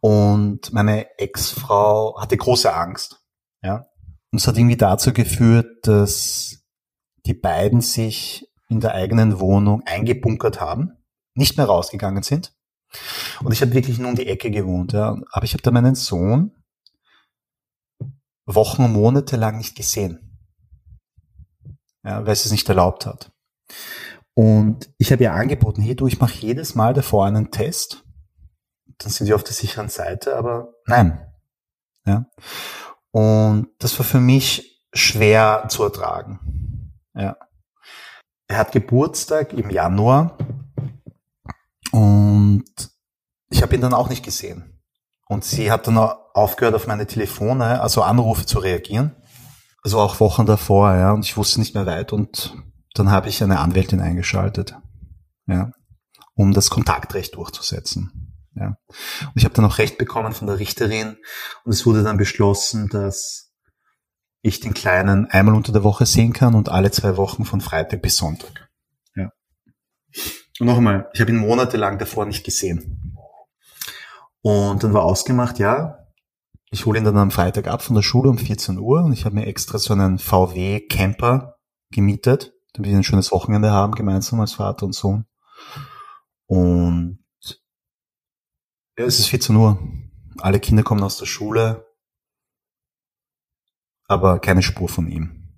[0.00, 3.22] Und meine Ex-Frau hatte große Angst.
[3.62, 3.89] Ja.
[4.32, 6.62] Und es hat irgendwie dazu geführt, dass
[7.26, 10.92] die beiden sich in der eigenen Wohnung eingebunkert haben,
[11.34, 12.54] nicht mehr rausgegangen sind.
[13.42, 14.92] Und ich habe wirklich nur um die Ecke gewohnt.
[14.92, 15.20] Ja.
[15.32, 16.52] Aber ich habe da meinen Sohn
[18.46, 20.40] Wochen und Monate lang nicht gesehen,
[22.02, 23.30] ja, weil es es nicht erlaubt hat.
[24.34, 28.04] Und ich habe ihr angeboten, hey du, ich mache jedes Mal davor einen Test
[29.00, 31.26] dann sind die auf der sicheren Seite, aber nein.
[32.04, 32.26] Ja.
[33.12, 36.92] Und das war für mich schwer zu ertragen.
[37.14, 37.36] Ja.
[38.48, 40.36] Er hat Geburtstag im Januar
[41.92, 42.64] und
[43.50, 44.80] ich habe ihn dann auch nicht gesehen.
[45.28, 49.14] Und sie hat dann aufgehört, auf meine Telefone, also Anrufe zu reagieren.
[49.82, 52.54] Also auch Wochen davor, ja, und ich wusste nicht mehr weit und
[52.94, 54.74] dann habe ich eine Anwältin eingeschaltet,
[55.46, 55.72] ja,
[56.34, 58.29] um das Kontaktrecht durchzusetzen.
[58.54, 58.76] Ja.
[58.88, 61.16] Und ich habe dann auch Recht bekommen von der Richterin
[61.64, 63.52] und es wurde dann beschlossen, dass
[64.42, 68.02] ich den Kleinen einmal unter der Woche sehen kann und alle zwei Wochen von Freitag
[68.02, 68.70] bis Sonntag.
[69.14, 69.30] Ja.
[70.58, 73.16] Und noch einmal, ich habe ihn monatelang davor nicht gesehen.
[74.42, 75.98] Und dann war ausgemacht, ja,
[76.70, 79.24] ich hole ihn dann am Freitag ab von der Schule um 14 Uhr und ich
[79.24, 81.56] habe mir extra so einen VW Camper
[81.90, 85.26] gemietet, damit wir ein schönes Wochenende haben, gemeinsam als Vater und Sohn.
[86.46, 87.19] Und
[89.00, 89.78] ja, es ist 14 Uhr.
[90.40, 91.86] Alle Kinder kommen aus der Schule,
[94.06, 95.48] aber keine Spur von ihm.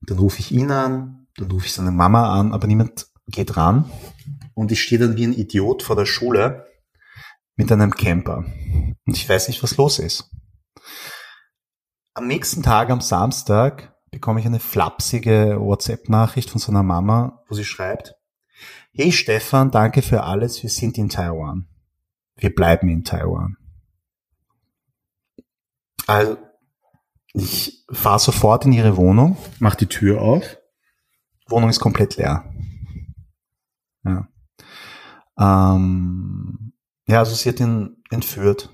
[0.00, 3.88] Dann rufe ich ihn an, dann rufe ich seine Mama an, aber niemand geht ran.
[4.54, 6.66] Und ich stehe dann wie ein Idiot vor der Schule
[7.54, 8.38] mit einem Camper.
[8.38, 10.30] Und ich weiß nicht, was los ist.
[12.14, 17.64] Am nächsten Tag, am Samstag, bekomme ich eine flapsige WhatsApp-Nachricht von seiner Mama, wo sie
[17.64, 18.16] schreibt,
[18.92, 21.68] Hey Stefan, danke für alles, wir sind in Taiwan.
[22.36, 23.56] Wir bleiben in Taiwan.
[26.06, 26.36] Also,
[27.32, 30.58] ich fahre sofort in ihre Wohnung, mache die Tür auf,
[31.48, 32.52] Wohnung ist komplett leer.
[34.04, 34.28] Ja.
[35.38, 36.74] Ähm,
[37.06, 38.70] ja, also sie hat ihn entführt.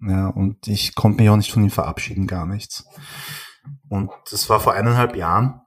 [0.00, 2.84] Ja, und ich konnte mich auch nicht von ihm verabschieden, gar nichts.
[3.88, 5.60] Und das war vor eineinhalb Jahren.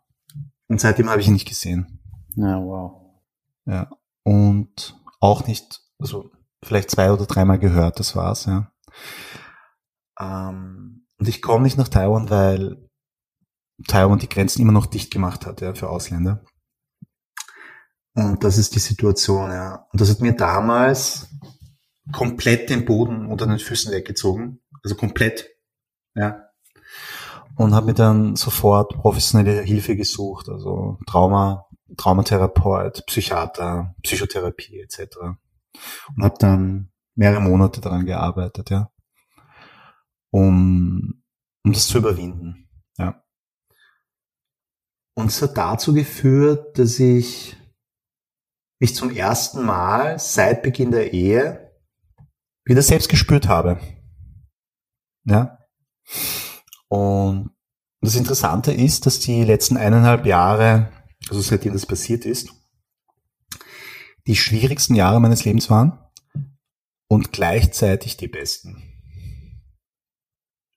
[0.68, 2.00] Und seitdem habe ich ihn nicht gesehen.
[2.36, 3.20] Ja, wow.
[3.66, 3.90] Ja.
[4.24, 6.32] Und auch nicht, also
[6.64, 8.72] vielleicht zwei oder dreimal gehört, das war's, ja.
[10.20, 12.90] Ähm, und ich komme nicht nach Taiwan, weil
[13.88, 16.44] Taiwan die Grenzen immer noch dicht gemacht hat, ja, für Ausländer.
[18.14, 19.88] Und das ist die Situation, ja.
[19.92, 21.30] Und das hat mir damals
[22.12, 24.60] komplett den Boden unter den Füßen weggezogen.
[24.84, 25.48] Also komplett,
[26.16, 26.50] ja.
[27.56, 35.18] Und habe mir dann sofort professionelle Hilfe gesucht, also Trauma, Traumatherapeut, Psychiater, Psychotherapie etc.
[36.16, 38.92] Und habe dann mehrere Monate daran gearbeitet, ja.
[40.32, 41.24] Um,
[41.64, 43.24] um das zu überwinden, ja.
[45.16, 47.58] Und es hat dazu geführt, dass ich
[48.80, 51.72] mich zum ersten Mal seit Beginn der Ehe
[52.66, 53.80] wieder selbst gespürt habe.
[55.26, 55.60] Ja.
[56.88, 57.52] Und
[58.02, 60.92] das Interessante ist, dass die letzten eineinhalb Jahre,
[61.30, 62.50] also seitdem das passiert ist,
[64.28, 66.00] die schwierigsten Jahre meines Lebens waren
[67.08, 68.84] und gleichzeitig die besten.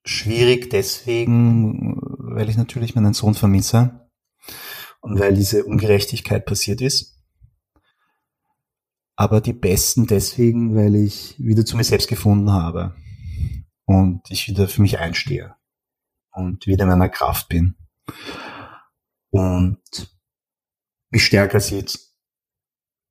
[0.07, 4.09] Schwierig deswegen, weil ich natürlich meinen Sohn vermisse
[5.01, 7.15] und weil diese Ungerechtigkeit passiert ist
[9.17, 12.97] aber die besten deswegen, weil ich wieder zu mir selbst gefunden habe
[13.85, 15.55] und ich wieder für mich einstehe
[16.33, 17.77] und wieder in meiner Kraft bin
[19.31, 19.79] und
[21.11, 22.14] mich stärker als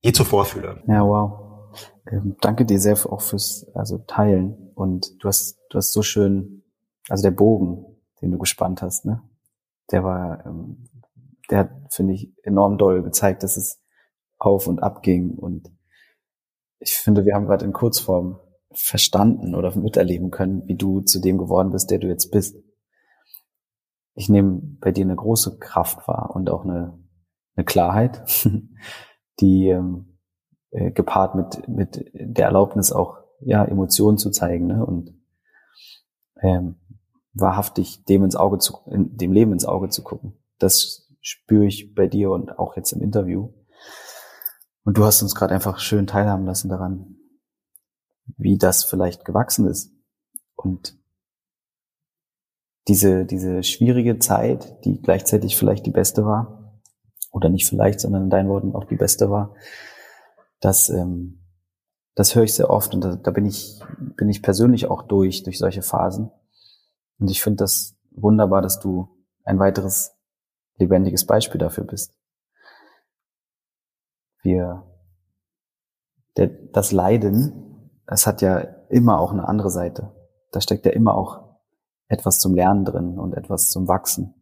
[0.04, 0.84] je, zuvor fühle.
[0.88, 1.72] Ja, wow.
[2.12, 6.63] Ähm, danke dir sehr auch fürs also Teilen und du hast du hast so schön
[7.10, 7.86] also der Bogen,
[8.22, 9.22] den du gespannt hast, ne?
[9.92, 10.89] Der war ähm,
[11.50, 13.82] der hat finde ich enorm doll gezeigt, dass es
[14.38, 15.72] auf und ab ging und
[16.80, 18.39] ich finde, wir haben gerade in Kurzform
[18.74, 22.58] verstanden oder miterleben können, wie du zu dem geworden bist, der du jetzt bist.
[24.16, 27.00] Ich nehme bei dir eine große Kraft wahr und auch eine,
[27.56, 28.24] eine Klarheit,
[29.39, 30.19] die ähm,
[30.72, 34.86] äh, gepaart mit, mit der Erlaubnis auch ja Emotionen zu zeigen ne?
[34.86, 35.13] und
[36.41, 36.76] ähm,
[37.34, 40.38] wahrhaftig dem ins Auge zu, dem Leben ins Auge zu gucken.
[40.60, 43.54] Das spüre ich bei dir und auch jetzt im Interview.
[44.84, 47.15] Und du hast uns gerade einfach schön teilhaben lassen daran,
[48.38, 49.93] wie das vielleicht gewachsen ist.
[50.56, 50.98] Und
[52.88, 56.62] diese, diese schwierige Zeit, die gleichzeitig vielleicht die beste war,
[57.34, 59.54] oder nicht vielleicht, sondern in deinen Worten auch die beste war,
[60.62, 61.43] das, ähm,
[62.15, 63.82] das höre ich sehr oft und da, da bin ich,
[64.15, 66.32] bin ich persönlich auch durch, durch solche Phasen.
[67.19, 69.10] Und ich finde das wunderbar, dass du
[69.43, 70.15] ein weiteres
[70.78, 72.15] lebendiges Beispiel dafür bist
[74.43, 74.84] wir,
[76.38, 80.12] der, das Leiden, es hat ja immer auch eine andere Seite.
[80.52, 81.58] Da steckt ja immer auch
[82.08, 84.36] etwas zum Lernen drin und etwas zum Wachsen.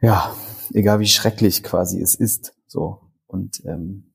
[0.00, 0.32] Ja,
[0.72, 3.00] egal wie schrecklich quasi es ist, so.
[3.26, 4.14] Und ähm,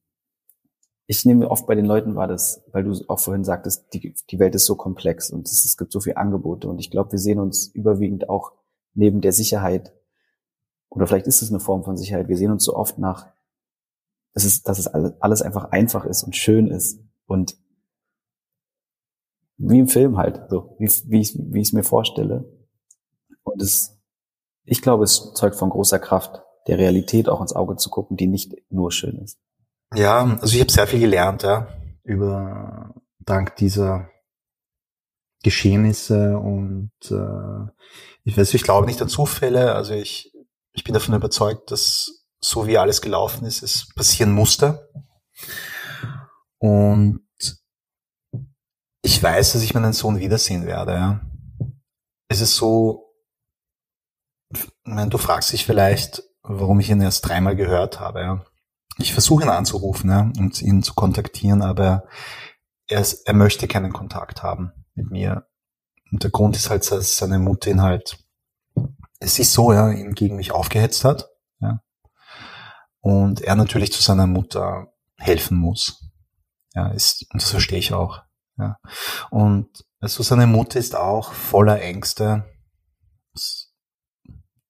[1.06, 4.39] ich nehme oft bei den Leuten war das, weil du auch vorhin sagtest, die, die
[4.39, 7.20] Welt ist so komplex und es, es gibt so viele Angebote und ich glaube, wir
[7.20, 8.54] sehen uns überwiegend auch
[8.94, 9.94] neben der Sicherheit
[10.89, 12.28] oder vielleicht ist es eine Form von Sicherheit.
[12.28, 13.34] Wir sehen uns so oft nach
[14.34, 17.58] dass es, dass es alles einfach einfach ist und schön ist und
[19.58, 22.52] wie im Film halt, so wie, wie ich es mir vorstelle.
[23.44, 24.02] Und es,
[24.66, 28.28] ich glaube, es zeugt von großer Kraft, der Realität auch ins Auge zu gucken, die
[28.28, 29.39] nicht nur schön ist.
[29.93, 31.67] Ja, also ich habe sehr viel gelernt, ja,
[32.04, 34.10] über dank dieser
[35.43, 37.71] Geschehnisse und äh,
[38.23, 39.76] ich weiß, ich glaube nicht an Zufälle.
[39.76, 40.34] Also ich,
[40.71, 44.89] ich bin davon überzeugt, dass so wie alles gelaufen ist, es passieren musste.
[46.60, 47.21] Und
[49.02, 50.93] ich weiß, dass ich meinen Sohn wiedersehen werde.
[50.93, 51.21] Ja.
[52.30, 53.13] Es ist so,
[54.54, 58.45] ich meine, du fragst dich vielleicht, warum ich ihn erst dreimal gehört habe.
[58.97, 62.03] Ich versuche ihn anzurufen ja, und ihn zu kontaktieren, aber
[62.88, 65.47] er, ist, er möchte keinen Kontakt haben mit mir.
[66.12, 68.23] Und der Grund ist halt, dass seine Mutter ihn halt
[69.23, 71.29] es ist so, ja, ihn gegen mich aufgehetzt hat,
[71.60, 71.82] ja.
[72.99, 76.10] Und er natürlich zu seiner Mutter helfen muss.
[76.73, 78.21] Ja, ist, und das verstehe ich auch.
[78.58, 78.79] Ja.
[79.29, 82.45] Und also seine Mutter ist auch voller Ängste,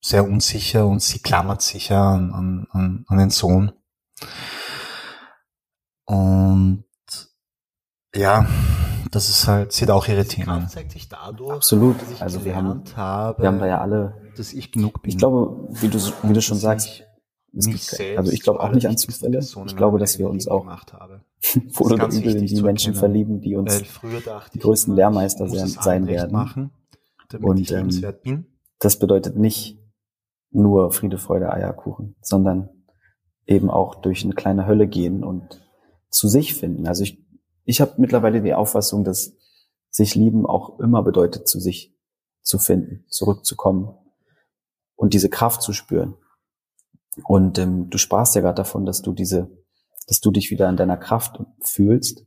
[0.04, 3.72] sehr unsicher und sie klammert sich ja an, an, an den Sohn.
[6.06, 6.84] Und
[8.14, 8.46] ja,
[9.12, 10.68] das ist halt, sie hat auch ihre Themen.
[11.50, 11.96] Absolut.
[12.20, 15.12] Also wir haben, habe, wir haben da ja alle, dass ich genug bin.
[15.12, 17.04] Ich glaube, wie du, wie du schon sagst,
[17.54, 19.40] gibt, also ich glaube auch nicht an Zufälle.
[19.40, 23.84] Ich glaube, dass wir uns auch wohl oder übel in die Menschen verlieben, die uns
[24.54, 26.72] die größten Lehrmeister sein werden.
[27.42, 28.46] Und ähm,
[28.80, 29.83] das bedeutet nicht,
[30.54, 32.70] nur Friede, Freude, Eierkuchen, sondern
[33.46, 35.62] eben auch durch eine kleine Hölle gehen und
[36.10, 36.88] zu sich finden.
[36.88, 37.24] Also ich,
[37.66, 39.34] ich habe mittlerweile die Auffassung, dass
[39.90, 41.96] sich lieben auch immer bedeutet, zu sich
[42.42, 43.96] zu finden, zurückzukommen
[44.96, 46.16] und diese Kraft zu spüren.
[47.24, 49.50] Und ähm, du sprachst ja gerade davon, dass du diese,
[50.08, 52.26] dass du dich wieder in deiner Kraft fühlst.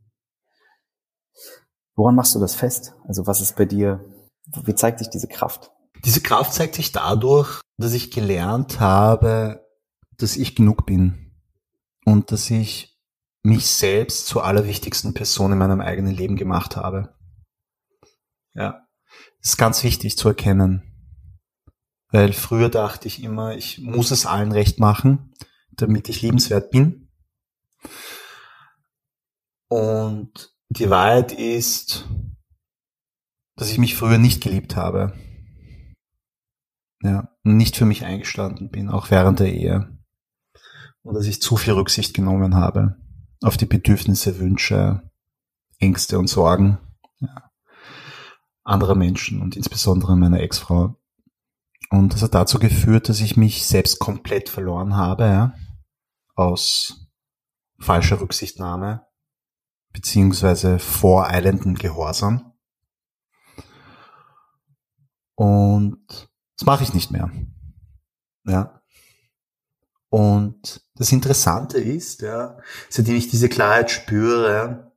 [1.94, 2.94] Woran machst du das fest?
[3.04, 4.04] Also was ist bei dir,
[4.64, 5.72] wie zeigt sich diese Kraft?
[6.06, 9.66] Diese Kraft zeigt sich dadurch, dass ich gelernt habe,
[10.18, 11.34] dass ich genug bin
[12.04, 12.96] und dass ich
[13.42, 17.16] mich selbst zur allerwichtigsten Person in meinem eigenen Leben gemacht habe.
[18.54, 18.86] Ja,
[19.40, 21.24] das ist ganz wichtig zu erkennen,
[22.12, 25.34] weil früher dachte ich immer, ich muss es allen recht machen,
[25.72, 27.10] damit ich liebenswert bin.
[29.66, 32.08] Und die Wahrheit ist,
[33.56, 35.12] dass ich mich früher nicht geliebt habe
[37.06, 39.98] ja, nicht für mich eingestanden bin, auch während der Ehe.
[41.02, 42.96] Und dass ich zu viel Rücksicht genommen habe
[43.42, 45.02] auf die Bedürfnisse, Wünsche,
[45.78, 46.78] Ängste und Sorgen
[47.20, 47.50] ja,
[48.64, 50.96] anderer Menschen und insbesondere meiner Ex-Frau.
[51.90, 55.54] Und das hat dazu geführt, dass ich mich selbst komplett verloren habe, ja,
[56.34, 57.08] aus
[57.78, 59.06] falscher Rücksichtnahme
[59.92, 62.52] beziehungsweise voreilenden Gehorsam.
[65.34, 67.30] Und das mache ich nicht mehr.
[68.44, 68.82] Ja.
[70.08, 74.92] Und das Interessante ist, ja, seitdem ich diese Klarheit spüre,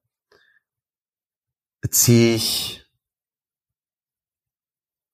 [1.90, 2.80] ziehe ich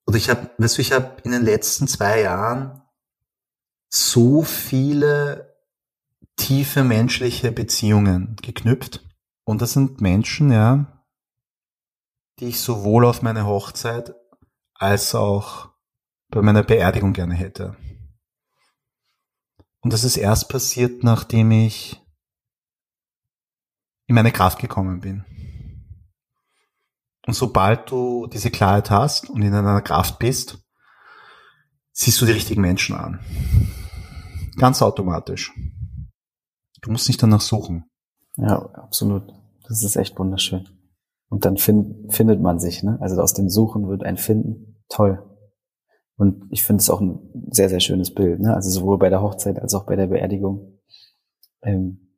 [0.08, 2.82] oder ich habe, weißt du, ich habe in den letzten zwei Jahren
[3.92, 5.56] so viele
[6.36, 9.04] tiefe menschliche Beziehungen geknüpft.
[9.46, 11.04] Und das sind Menschen, ja,
[12.40, 14.14] die ich sowohl auf meine Hochzeit
[14.74, 15.75] als auch
[16.36, 17.78] bei meiner Beerdigung gerne hätte.
[19.80, 22.04] Und das ist erst passiert, nachdem ich
[24.08, 25.24] in meine Kraft gekommen bin.
[27.26, 30.62] Und sobald du diese Klarheit hast und in deiner Kraft bist,
[31.94, 33.22] siehst du die richtigen Menschen an.
[34.58, 35.54] Ganz automatisch.
[36.82, 37.86] Du musst nicht danach suchen.
[38.36, 39.32] Ja, absolut.
[39.70, 40.68] Das ist echt wunderschön.
[41.30, 42.98] Und dann find, findet man sich, ne?
[43.00, 44.84] Also aus dem Suchen wird ein Finden.
[44.90, 45.35] Toll.
[46.18, 47.20] Und ich finde es auch ein
[47.52, 48.56] sehr, sehr schönes Bild, ne?
[48.56, 50.80] Also sowohl bei der Hochzeit als auch bei der Beerdigung.
[51.62, 52.14] Ähm,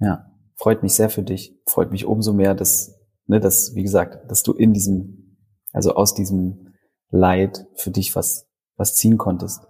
[0.00, 1.56] ja, freut mich sehr für dich.
[1.66, 5.38] Freut mich umso mehr, dass, ne, dass, wie gesagt, dass du in diesem,
[5.72, 6.74] also aus diesem
[7.10, 9.66] Leid für dich was, was ziehen konntest.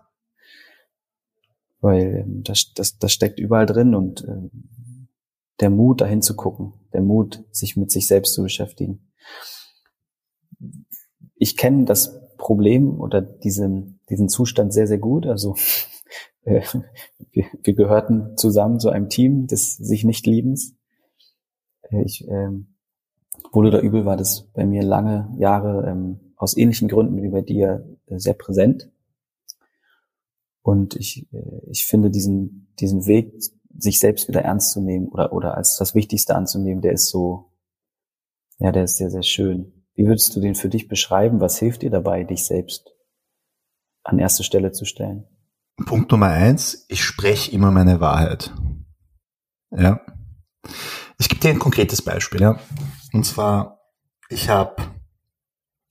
[1.81, 4.49] Weil ähm, das, das, das steckt überall drin und äh,
[5.61, 9.13] der Mut, dahin zu gucken, der Mut, sich mit sich selbst zu beschäftigen.
[11.35, 15.27] Ich kenne das Problem oder diesen, diesen Zustand sehr, sehr gut.
[15.27, 15.55] Also
[16.45, 16.63] äh,
[17.31, 20.75] wir, wir gehörten zusammen zu einem Team des sich nicht liebens.
[21.83, 22.49] Äh, ich, äh,
[23.53, 27.43] wohl oder übel war das bei mir lange Jahre ähm, aus ähnlichen Gründen wie bei
[27.43, 28.91] dir äh, sehr präsent.
[30.63, 33.41] Und ich, äh, ich finde diesen, diesen Weg,
[33.79, 37.53] sich selbst wieder ernst zu nehmen oder, oder als das Wichtigste anzunehmen, der ist so,
[38.59, 39.82] ja, der ist sehr, sehr schön.
[39.95, 41.41] Wie würdest du den für dich beschreiben?
[41.41, 42.91] Was hilft dir dabei, dich selbst
[44.05, 45.27] an erste Stelle zu stellen?
[45.87, 48.53] Punkt Nummer eins, ich spreche immer meine Wahrheit.
[49.71, 50.01] Ja.
[51.19, 52.59] Ich gebe dir ein konkretes Beispiel, ja.
[53.13, 53.81] Und zwar,
[54.29, 54.83] ich habe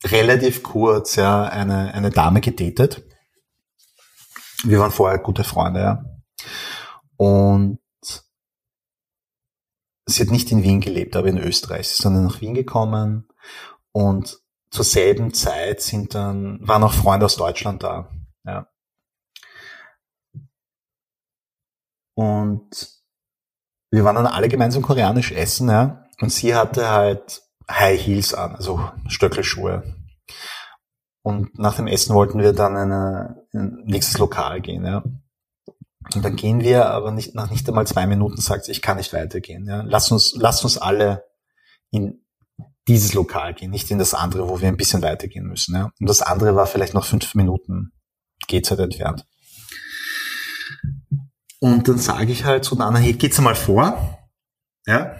[0.04, 3.04] relativ kurz ja eine, eine Dame gedatet.
[4.64, 6.06] Wir waren vorher gute Freunde, ja.
[7.18, 7.80] Und
[10.06, 11.88] sie hat nicht in Wien gelebt, aber in Österreich.
[11.88, 13.28] Sie ist dann nach Wien gekommen
[13.94, 14.40] und
[14.72, 18.10] zur selben Zeit sind dann, waren auch Freunde aus Deutschland da.
[18.46, 18.68] Ja.
[22.16, 23.02] Und
[23.92, 26.06] wir waren dann alle gemeinsam koreanisch essen, ja.
[26.22, 29.96] Und sie hatte halt High Heels an, also Stöckelschuhe.
[31.24, 35.04] Und nach dem Essen wollten wir dann in ein nächstes Lokal gehen, ja.
[36.16, 38.98] Und dann gehen wir, aber nicht, nach nicht einmal zwei Minuten sagt sie, ich kann
[38.98, 39.84] nicht weitergehen, ja.
[39.86, 41.26] Lass uns, lass uns alle
[41.92, 42.21] in
[42.88, 45.92] dieses Lokal gehen, nicht in das andere, wo wir ein bisschen weitergehen müssen, ja.
[46.00, 47.92] Und das andere war vielleicht noch fünf Minuten
[48.48, 49.26] Gehzeit entfernt.
[51.60, 54.30] Und dann sage ich halt zu Nana, hey, geht's mal vor,
[54.88, 55.16] ja.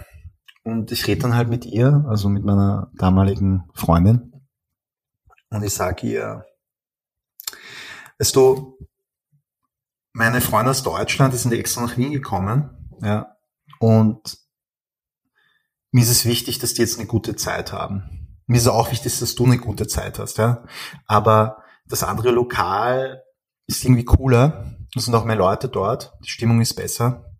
[0.64, 4.32] Und ich rede dann halt mit ihr, also mit meiner damaligen Freundin.
[5.50, 6.44] Und ich sage ihr,
[8.18, 8.78] weißt du,
[10.12, 13.36] meine Freunde aus Deutschland, die sind extra nach Wien gekommen, ja,
[13.78, 14.41] und
[15.92, 18.38] mir ist es wichtig, dass die jetzt eine gute Zeit haben.
[18.46, 20.64] Mir ist auch wichtig, dass du eine gute Zeit hast, ja.
[21.06, 23.22] Aber das andere Lokal
[23.66, 24.74] ist irgendwie cooler.
[24.96, 26.12] Es sind auch mehr Leute dort.
[26.24, 27.30] Die Stimmung ist besser.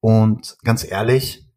[0.00, 1.48] Und ganz ehrlich,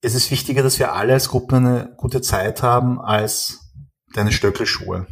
[0.00, 3.72] es ist wichtiger, dass wir alle als Gruppe eine gute Zeit haben, als
[4.12, 5.06] deine Stöckelschuhe.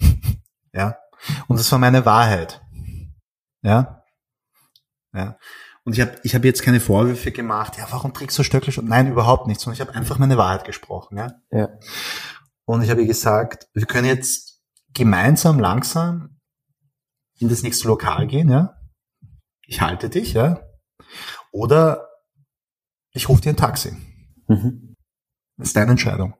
[0.72, 0.98] ja.
[1.48, 2.62] Und das war meine Wahrheit.
[3.62, 4.04] Ja.
[5.14, 5.38] Ja.
[5.84, 8.84] Und ich habe ich hab jetzt keine Vorwürfe gemacht, ja, warum trägst du Stöckelschuhe?
[8.84, 11.18] Nein, überhaupt nicht, sondern ich habe einfach meine Wahrheit gesprochen.
[11.18, 11.34] Ja.
[11.50, 11.68] ja.
[12.64, 14.62] Und ich habe gesagt, wir können jetzt
[14.94, 16.40] gemeinsam langsam
[17.38, 18.80] in das nächste Lokal gehen, ja.
[19.66, 20.62] Ich halte dich, ja.
[21.52, 22.08] Oder
[23.12, 23.94] ich rufe dir ein Taxi.
[24.48, 24.94] Mhm.
[25.56, 26.34] Das ist deine Entscheidung.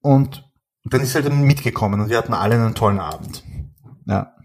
[0.00, 0.50] Und
[0.84, 3.42] dann ist er dann mitgekommen und wir hatten alle einen tollen Abend.
[4.04, 4.36] Ja.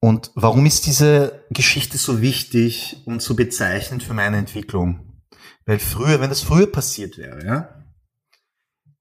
[0.00, 5.22] Und warum ist diese Geschichte so wichtig und so bezeichnend für meine Entwicklung?
[5.66, 7.84] Weil früher, wenn das früher passiert wäre, ja,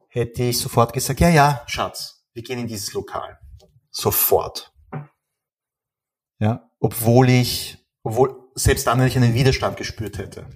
[0.10, 3.39] hätte ich sofort gesagt, ja, ja, Schatz, wir gehen in dieses Lokal.
[3.91, 4.74] Sofort.
[6.39, 10.47] Ja, obwohl ich, obwohl selbst dann, wenn ich einen Widerstand gespürt hätte.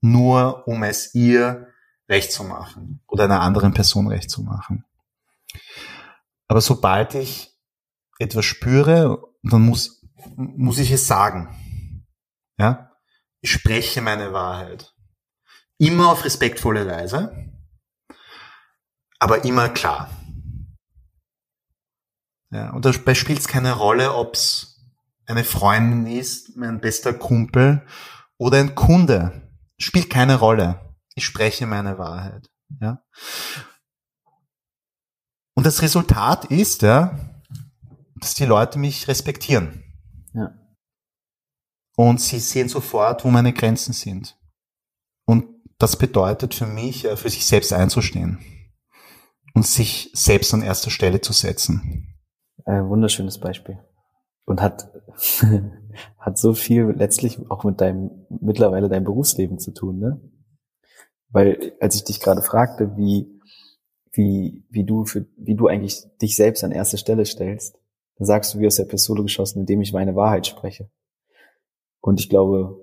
[0.00, 1.68] Nur um es ihr
[2.08, 4.84] recht zu machen oder einer anderen Person recht zu machen.
[6.46, 7.57] Aber sobald ich
[8.18, 10.02] etwas spüre, dann muss,
[10.36, 12.04] muss ich es sagen.
[12.58, 12.92] Ja?
[13.40, 14.94] Ich spreche meine Wahrheit.
[15.78, 17.52] Immer auf respektvolle Weise,
[19.20, 20.10] aber immer klar.
[22.50, 24.80] Ja, und dabei spielt es keine Rolle, ob es
[25.26, 27.86] eine Freundin ist, mein bester Kumpel
[28.38, 29.52] oder ein Kunde.
[29.78, 30.88] Spielt keine Rolle
[31.18, 32.48] ich spreche meine Wahrheit.
[32.80, 33.02] Ja.
[35.54, 37.18] Und das Resultat ist, ja,
[38.20, 39.84] dass die Leute mich respektieren.
[40.34, 40.54] Ja.
[41.96, 44.38] Und sie sehen sofort, wo meine Grenzen sind.
[45.26, 45.46] Und
[45.78, 48.38] das bedeutet für mich, für sich selbst einzustehen
[49.54, 52.14] und sich selbst an erster Stelle zu setzen.
[52.64, 53.78] Ein wunderschönes Beispiel.
[54.44, 54.92] Und hat,
[56.18, 60.20] hat so viel letztlich auch mit deinem, mittlerweile deinem Berufsleben zu tun, ne?
[61.30, 63.40] Weil als ich dich gerade fragte, wie,
[64.12, 67.78] wie, wie du für, wie du eigentlich dich selbst an erste Stelle stellst,
[68.18, 70.90] dann sagst du wie aus der Pistole geschossen, indem ich meine Wahrheit spreche.
[72.00, 72.80] Und ich glaube,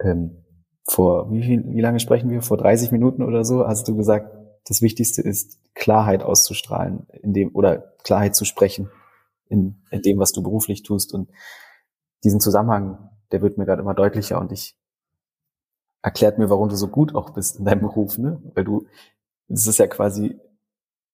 [0.00, 0.44] ähm,
[0.84, 2.42] vor wie viel, wie lange sprechen wir?
[2.42, 4.34] Vor 30 Minuten oder so hast du gesagt,
[4.68, 8.90] das Wichtigste ist Klarheit auszustrahlen, in dem oder Klarheit zu sprechen
[9.48, 11.12] in, in dem, was du beruflich tust.
[11.12, 11.30] Und
[12.24, 14.76] diesen Zusammenhang, der wird mir gerade immer deutlicher und ich
[16.02, 18.40] erklärt mir, warum du so gut auch bist in deinem Beruf, ne?
[18.54, 18.86] Weil du,
[19.48, 20.38] es ist ja quasi,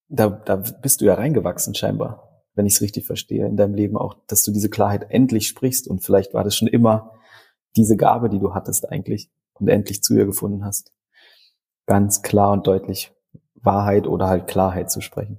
[0.09, 3.97] da, da bist du ja reingewachsen scheinbar, wenn ich es richtig verstehe, in deinem Leben
[3.97, 7.13] auch, dass du diese Klarheit endlich sprichst und vielleicht war das schon immer
[7.77, 10.93] diese Gabe, die du hattest eigentlich und endlich zu ihr gefunden hast.
[11.87, 13.13] Ganz klar und deutlich
[13.55, 15.39] Wahrheit oder halt Klarheit zu sprechen.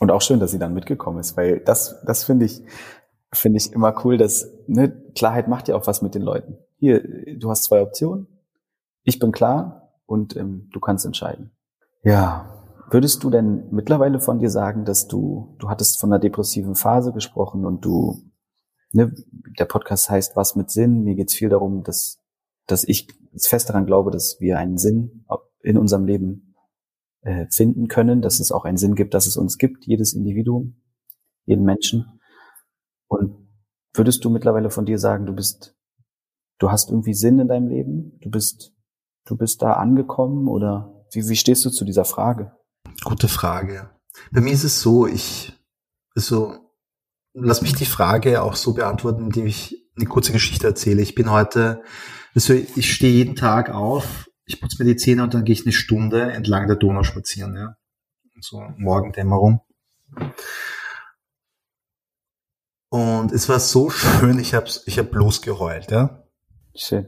[0.00, 2.62] Und auch schön, dass sie dann mitgekommen ist, weil das, das finde ich,
[3.32, 6.58] finde ich immer cool, dass ne, Klarheit macht ja auch was mit den Leuten.
[6.78, 7.02] Hier,
[7.36, 8.26] du hast zwei Optionen,
[9.04, 11.52] ich bin klar und ähm, du kannst entscheiden.
[12.02, 12.51] Ja.
[12.92, 17.14] Würdest du denn mittlerweile von dir sagen, dass du, du hattest von einer depressiven Phase
[17.14, 18.22] gesprochen und du,
[18.92, 19.14] ne,
[19.58, 21.02] der Podcast heißt Was mit Sinn?
[21.02, 22.20] Mir geht es viel darum, dass,
[22.66, 25.24] dass ich fest daran glaube, dass wir einen Sinn
[25.62, 26.54] in unserem Leben
[27.22, 30.82] äh, finden können, dass es auch einen Sinn gibt, dass es uns gibt, jedes Individuum,
[31.46, 32.20] jeden Menschen.
[33.08, 33.48] Und
[33.94, 35.74] würdest du mittlerweile von dir sagen, du bist,
[36.58, 38.74] du hast irgendwie Sinn in deinem Leben, du bist
[39.24, 42.52] du bist da angekommen oder wie, wie stehst du zu dieser Frage?
[43.04, 43.90] Gute Frage.
[44.30, 45.52] Bei mir ist es so, ich,
[46.14, 46.58] also,
[47.34, 51.02] lass mich die Frage auch so beantworten, indem ich eine kurze Geschichte erzähle.
[51.02, 51.82] Ich bin heute,
[52.34, 55.64] also ich stehe jeden Tag auf, ich putze mir die Zähne und dann gehe ich
[55.64, 57.76] eine Stunde entlang der Donau spazieren, ja.
[58.40, 59.60] So Morgendämmerung.
[62.88, 66.24] Und es war so schön, ich habe ich hab bloß geheult, ja.
[66.74, 67.06] Schön.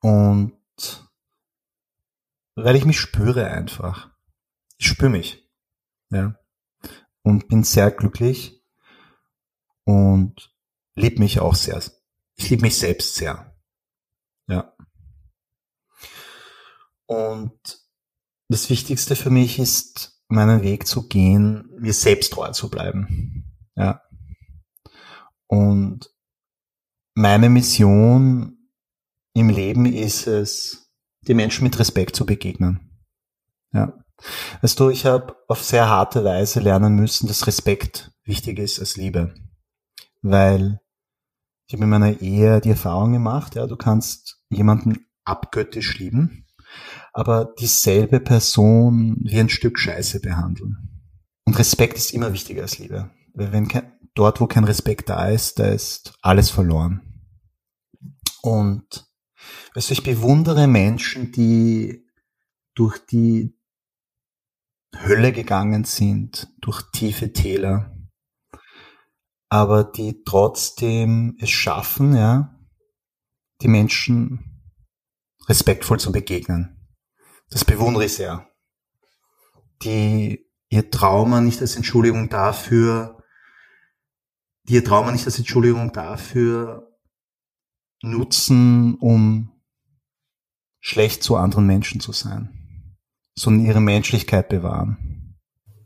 [0.00, 0.52] Und
[2.54, 4.11] weil ich mich spüre einfach.
[4.82, 5.48] Ich spüre mich.
[6.10, 6.34] Ja.
[7.22, 8.60] Und bin sehr glücklich
[9.84, 10.52] und
[10.96, 11.80] liebe mich auch sehr.
[12.34, 13.56] Ich liebe mich selbst sehr.
[14.48, 14.76] Ja.
[17.06, 17.86] Und
[18.48, 23.54] das Wichtigste für mich ist, meinen Weg zu gehen, mir selbst treu zu bleiben.
[23.76, 24.02] Ja.
[25.46, 26.12] Und
[27.14, 28.68] meine Mission
[29.32, 33.00] im Leben ist es, die Menschen mit Respekt zu begegnen.
[33.72, 34.01] Ja.
[34.60, 38.96] Weißt du, ich habe auf sehr harte Weise lernen müssen, dass Respekt wichtig ist als
[38.96, 39.34] Liebe.
[40.22, 40.80] Weil
[41.66, 46.46] ich habe in meiner Ehe die Erfahrung gemacht, ja, du kannst jemanden abgöttisch lieben,
[47.12, 51.02] aber dieselbe Person wie ein Stück Scheiße behandeln.
[51.44, 53.10] Und Respekt ist immer wichtiger als Liebe.
[53.34, 57.00] Weil wenn kein, dort, wo kein Respekt da ist, da ist alles verloren.
[58.42, 59.06] Und
[59.74, 62.06] also ich bewundere Menschen, die
[62.74, 63.56] durch die
[64.94, 67.96] Hölle gegangen sind, durch tiefe Täler,
[69.48, 72.58] aber die trotzdem es schaffen, ja,
[73.60, 74.62] die Menschen
[75.48, 76.88] respektvoll zu begegnen.
[77.50, 78.48] Das bewundere ich sehr.
[79.82, 83.22] Die ihr Trauma nicht als Entschuldigung dafür,
[84.64, 86.96] die ihr Trauma nicht als Entschuldigung dafür
[88.02, 89.62] nutzen, um
[90.80, 92.61] schlecht zu anderen Menschen zu sein,
[93.34, 95.36] sondern ihre Menschlichkeit bewahren.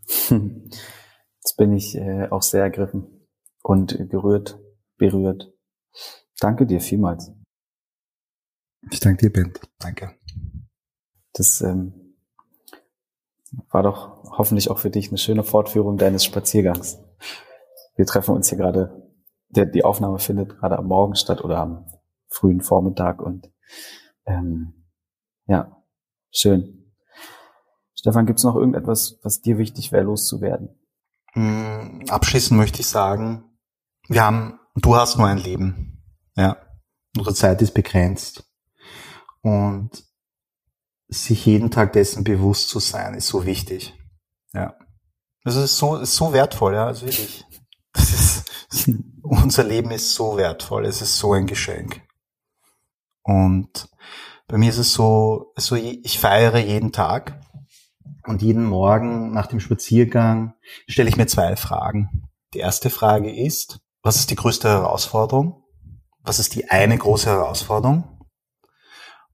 [0.31, 3.29] Jetzt bin ich äh, auch sehr ergriffen
[3.63, 4.59] und gerührt,
[4.97, 5.53] berührt.
[6.41, 7.33] Danke dir vielmals.
[8.91, 9.53] Ich danke dir, Ben.
[9.79, 10.15] Danke.
[11.33, 12.15] Das ähm,
[13.71, 16.99] war doch hoffentlich auch für dich eine schöne Fortführung deines Spaziergangs.
[17.97, 19.11] Wir treffen uns hier gerade,
[19.49, 21.87] die Aufnahme findet gerade am Morgen statt oder am
[22.29, 23.51] frühen Vormittag und
[24.27, 24.75] ähm,
[25.47, 25.83] ja,
[26.31, 26.76] schön.
[27.99, 30.69] Stefan, gibt's noch irgendetwas, was dir wichtig wäre, loszuwerden?
[31.35, 33.45] Mm, abschließend möchte ich sagen,
[34.09, 36.05] wir haben, du hast nur ein Leben.
[36.37, 36.57] Ja.
[37.17, 38.45] Unsere Zeit ist begrenzt.
[39.41, 40.05] Und
[41.09, 43.95] sich jeden Tag dessen bewusst zu sein, ist so wichtig.
[44.53, 44.75] Ja.
[45.45, 47.45] Also es ist so, ist so wertvoll, ja, also wirklich.
[47.93, 48.91] Das ist,
[49.23, 52.03] unser Leben ist so wertvoll, es ist so ein Geschenk.
[53.23, 53.89] Und
[54.49, 57.41] bei mir ist es so, so ich feiere jeden Tag
[58.27, 60.55] und jeden Morgen nach dem Spaziergang
[60.87, 62.29] stelle ich mir zwei Fragen.
[62.55, 65.65] Die erste Frage ist, was ist die größte Herausforderung?
[66.21, 68.21] Was ist die eine große Herausforderung?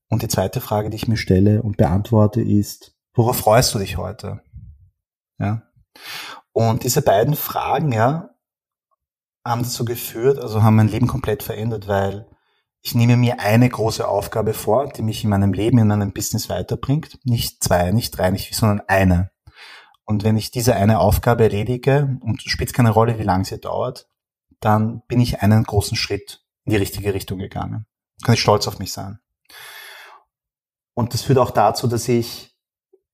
[0.09, 3.97] Und die zweite Frage, die ich mir stelle und beantworte, ist, worauf freust du dich
[3.97, 4.43] heute?
[5.38, 5.62] Ja.
[6.53, 8.30] Und diese beiden Fragen, ja,
[9.45, 12.26] haben dazu geführt, also haben mein Leben komplett verändert, weil
[12.83, 16.49] ich nehme mir eine große Aufgabe vor, die mich in meinem Leben, in meinem Business
[16.49, 17.18] weiterbringt.
[17.24, 19.30] Nicht zwei, nicht drei, nicht vier, sondern eine.
[20.05, 24.09] Und wenn ich diese eine Aufgabe erledige, und spielt keine Rolle, wie lange sie dauert,
[24.59, 27.87] dann bin ich einen großen Schritt in die richtige Richtung gegangen.
[28.24, 29.20] Kann ich stolz auf mich sein.
[30.95, 32.55] Und das führt auch dazu, dass ich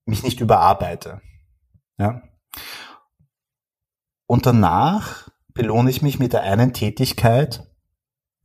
[0.06, 1.20] mich nicht überarbeite.
[1.98, 2.22] Ja.
[4.26, 7.68] Und danach belohne ich mich mit der einen Tätigkeit,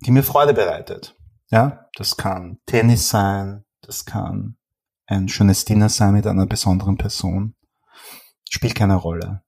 [0.05, 1.15] die mir Freude bereitet.
[1.49, 4.57] Ja, das kann Tennis sein, das kann
[5.05, 7.55] ein schönes Dinner sein mit einer besonderen Person.
[8.49, 9.43] Spielt keine Rolle.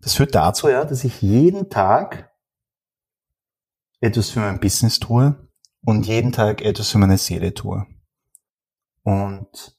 [0.00, 2.32] Das führt dazu, ja, dass ich jeden Tag
[4.00, 5.48] etwas für mein Business tue
[5.84, 7.86] und jeden Tag etwas für meine Seele tue.
[9.02, 9.76] Und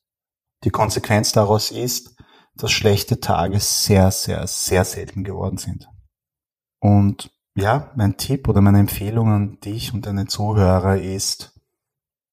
[0.64, 2.16] die Konsequenz daraus ist,
[2.56, 5.88] dass schlechte Tage sehr, sehr, sehr selten geworden sind.
[6.80, 11.60] Und ja, mein Tipp oder meine Empfehlung an dich und deine Zuhörer ist,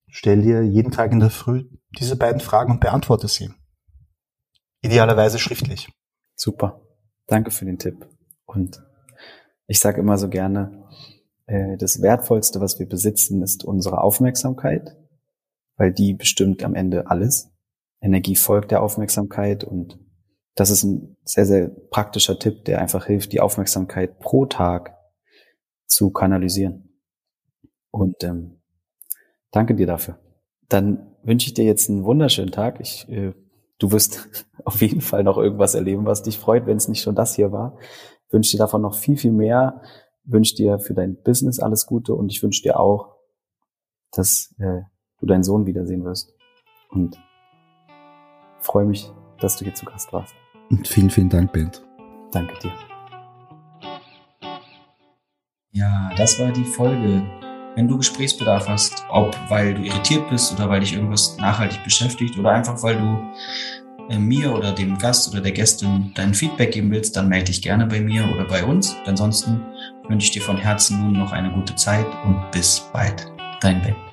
[0.09, 1.65] stell dir jeden Tag in der Früh
[1.99, 3.51] diese beiden Fragen und beantworte sie.
[4.83, 5.89] Idealerweise schriftlich.
[6.37, 6.81] Super.
[7.27, 8.07] Danke für den Tipp.
[8.45, 8.83] Und
[9.67, 10.85] ich sage immer so gerne,
[11.47, 14.97] äh, das Wertvollste, was wir besitzen, ist unsere Aufmerksamkeit,
[15.77, 17.51] weil die bestimmt am Ende alles.
[18.01, 19.99] Energie folgt der Aufmerksamkeit und
[20.55, 24.96] das ist ein sehr, sehr praktischer Tipp, der einfach hilft, die Aufmerksamkeit pro Tag
[25.87, 27.01] zu kanalisieren.
[27.91, 28.61] Und ähm,
[29.51, 30.19] danke dir dafür.
[30.69, 32.81] Dann wünsche ich dir jetzt einen wunderschönen Tag.
[32.81, 33.33] Ich, äh,
[33.79, 34.29] du wirst
[34.65, 37.53] auf jeden Fall noch irgendwas erleben, was dich freut, wenn es nicht schon das hier
[37.53, 37.77] war.
[38.27, 39.81] Ich wünsche dir davon noch viel, viel mehr.
[40.25, 43.17] Ich wünsche dir für dein Business alles Gute und ich wünsche dir auch,
[44.11, 44.83] dass äh,
[45.21, 46.35] du deinen Sohn wiedersehen wirst.
[46.91, 47.19] Und
[48.61, 49.11] freue mich,
[49.41, 50.35] dass du hier zu Gast warst.
[50.71, 51.83] Und vielen, vielen Dank, Bent.
[52.33, 52.96] Danke dir.
[55.77, 57.23] Ja, das war die Folge
[57.75, 62.39] Wenn du Gesprächsbedarf hast, ob weil du irritiert bist oder weil dich irgendwas nachhaltig beschäftigt
[62.39, 63.23] oder einfach weil du
[64.09, 67.61] äh, mir oder dem Gast oder der Gästin dein Feedback geben willst, dann melde dich
[67.61, 68.97] gerne bei mir oder bei uns.
[69.05, 69.61] Ansonsten
[70.09, 73.31] wünsche ich dir von Herzen nun noch eine gute Zeit und bis bald.
[73.61, 74.06] Dein Ben.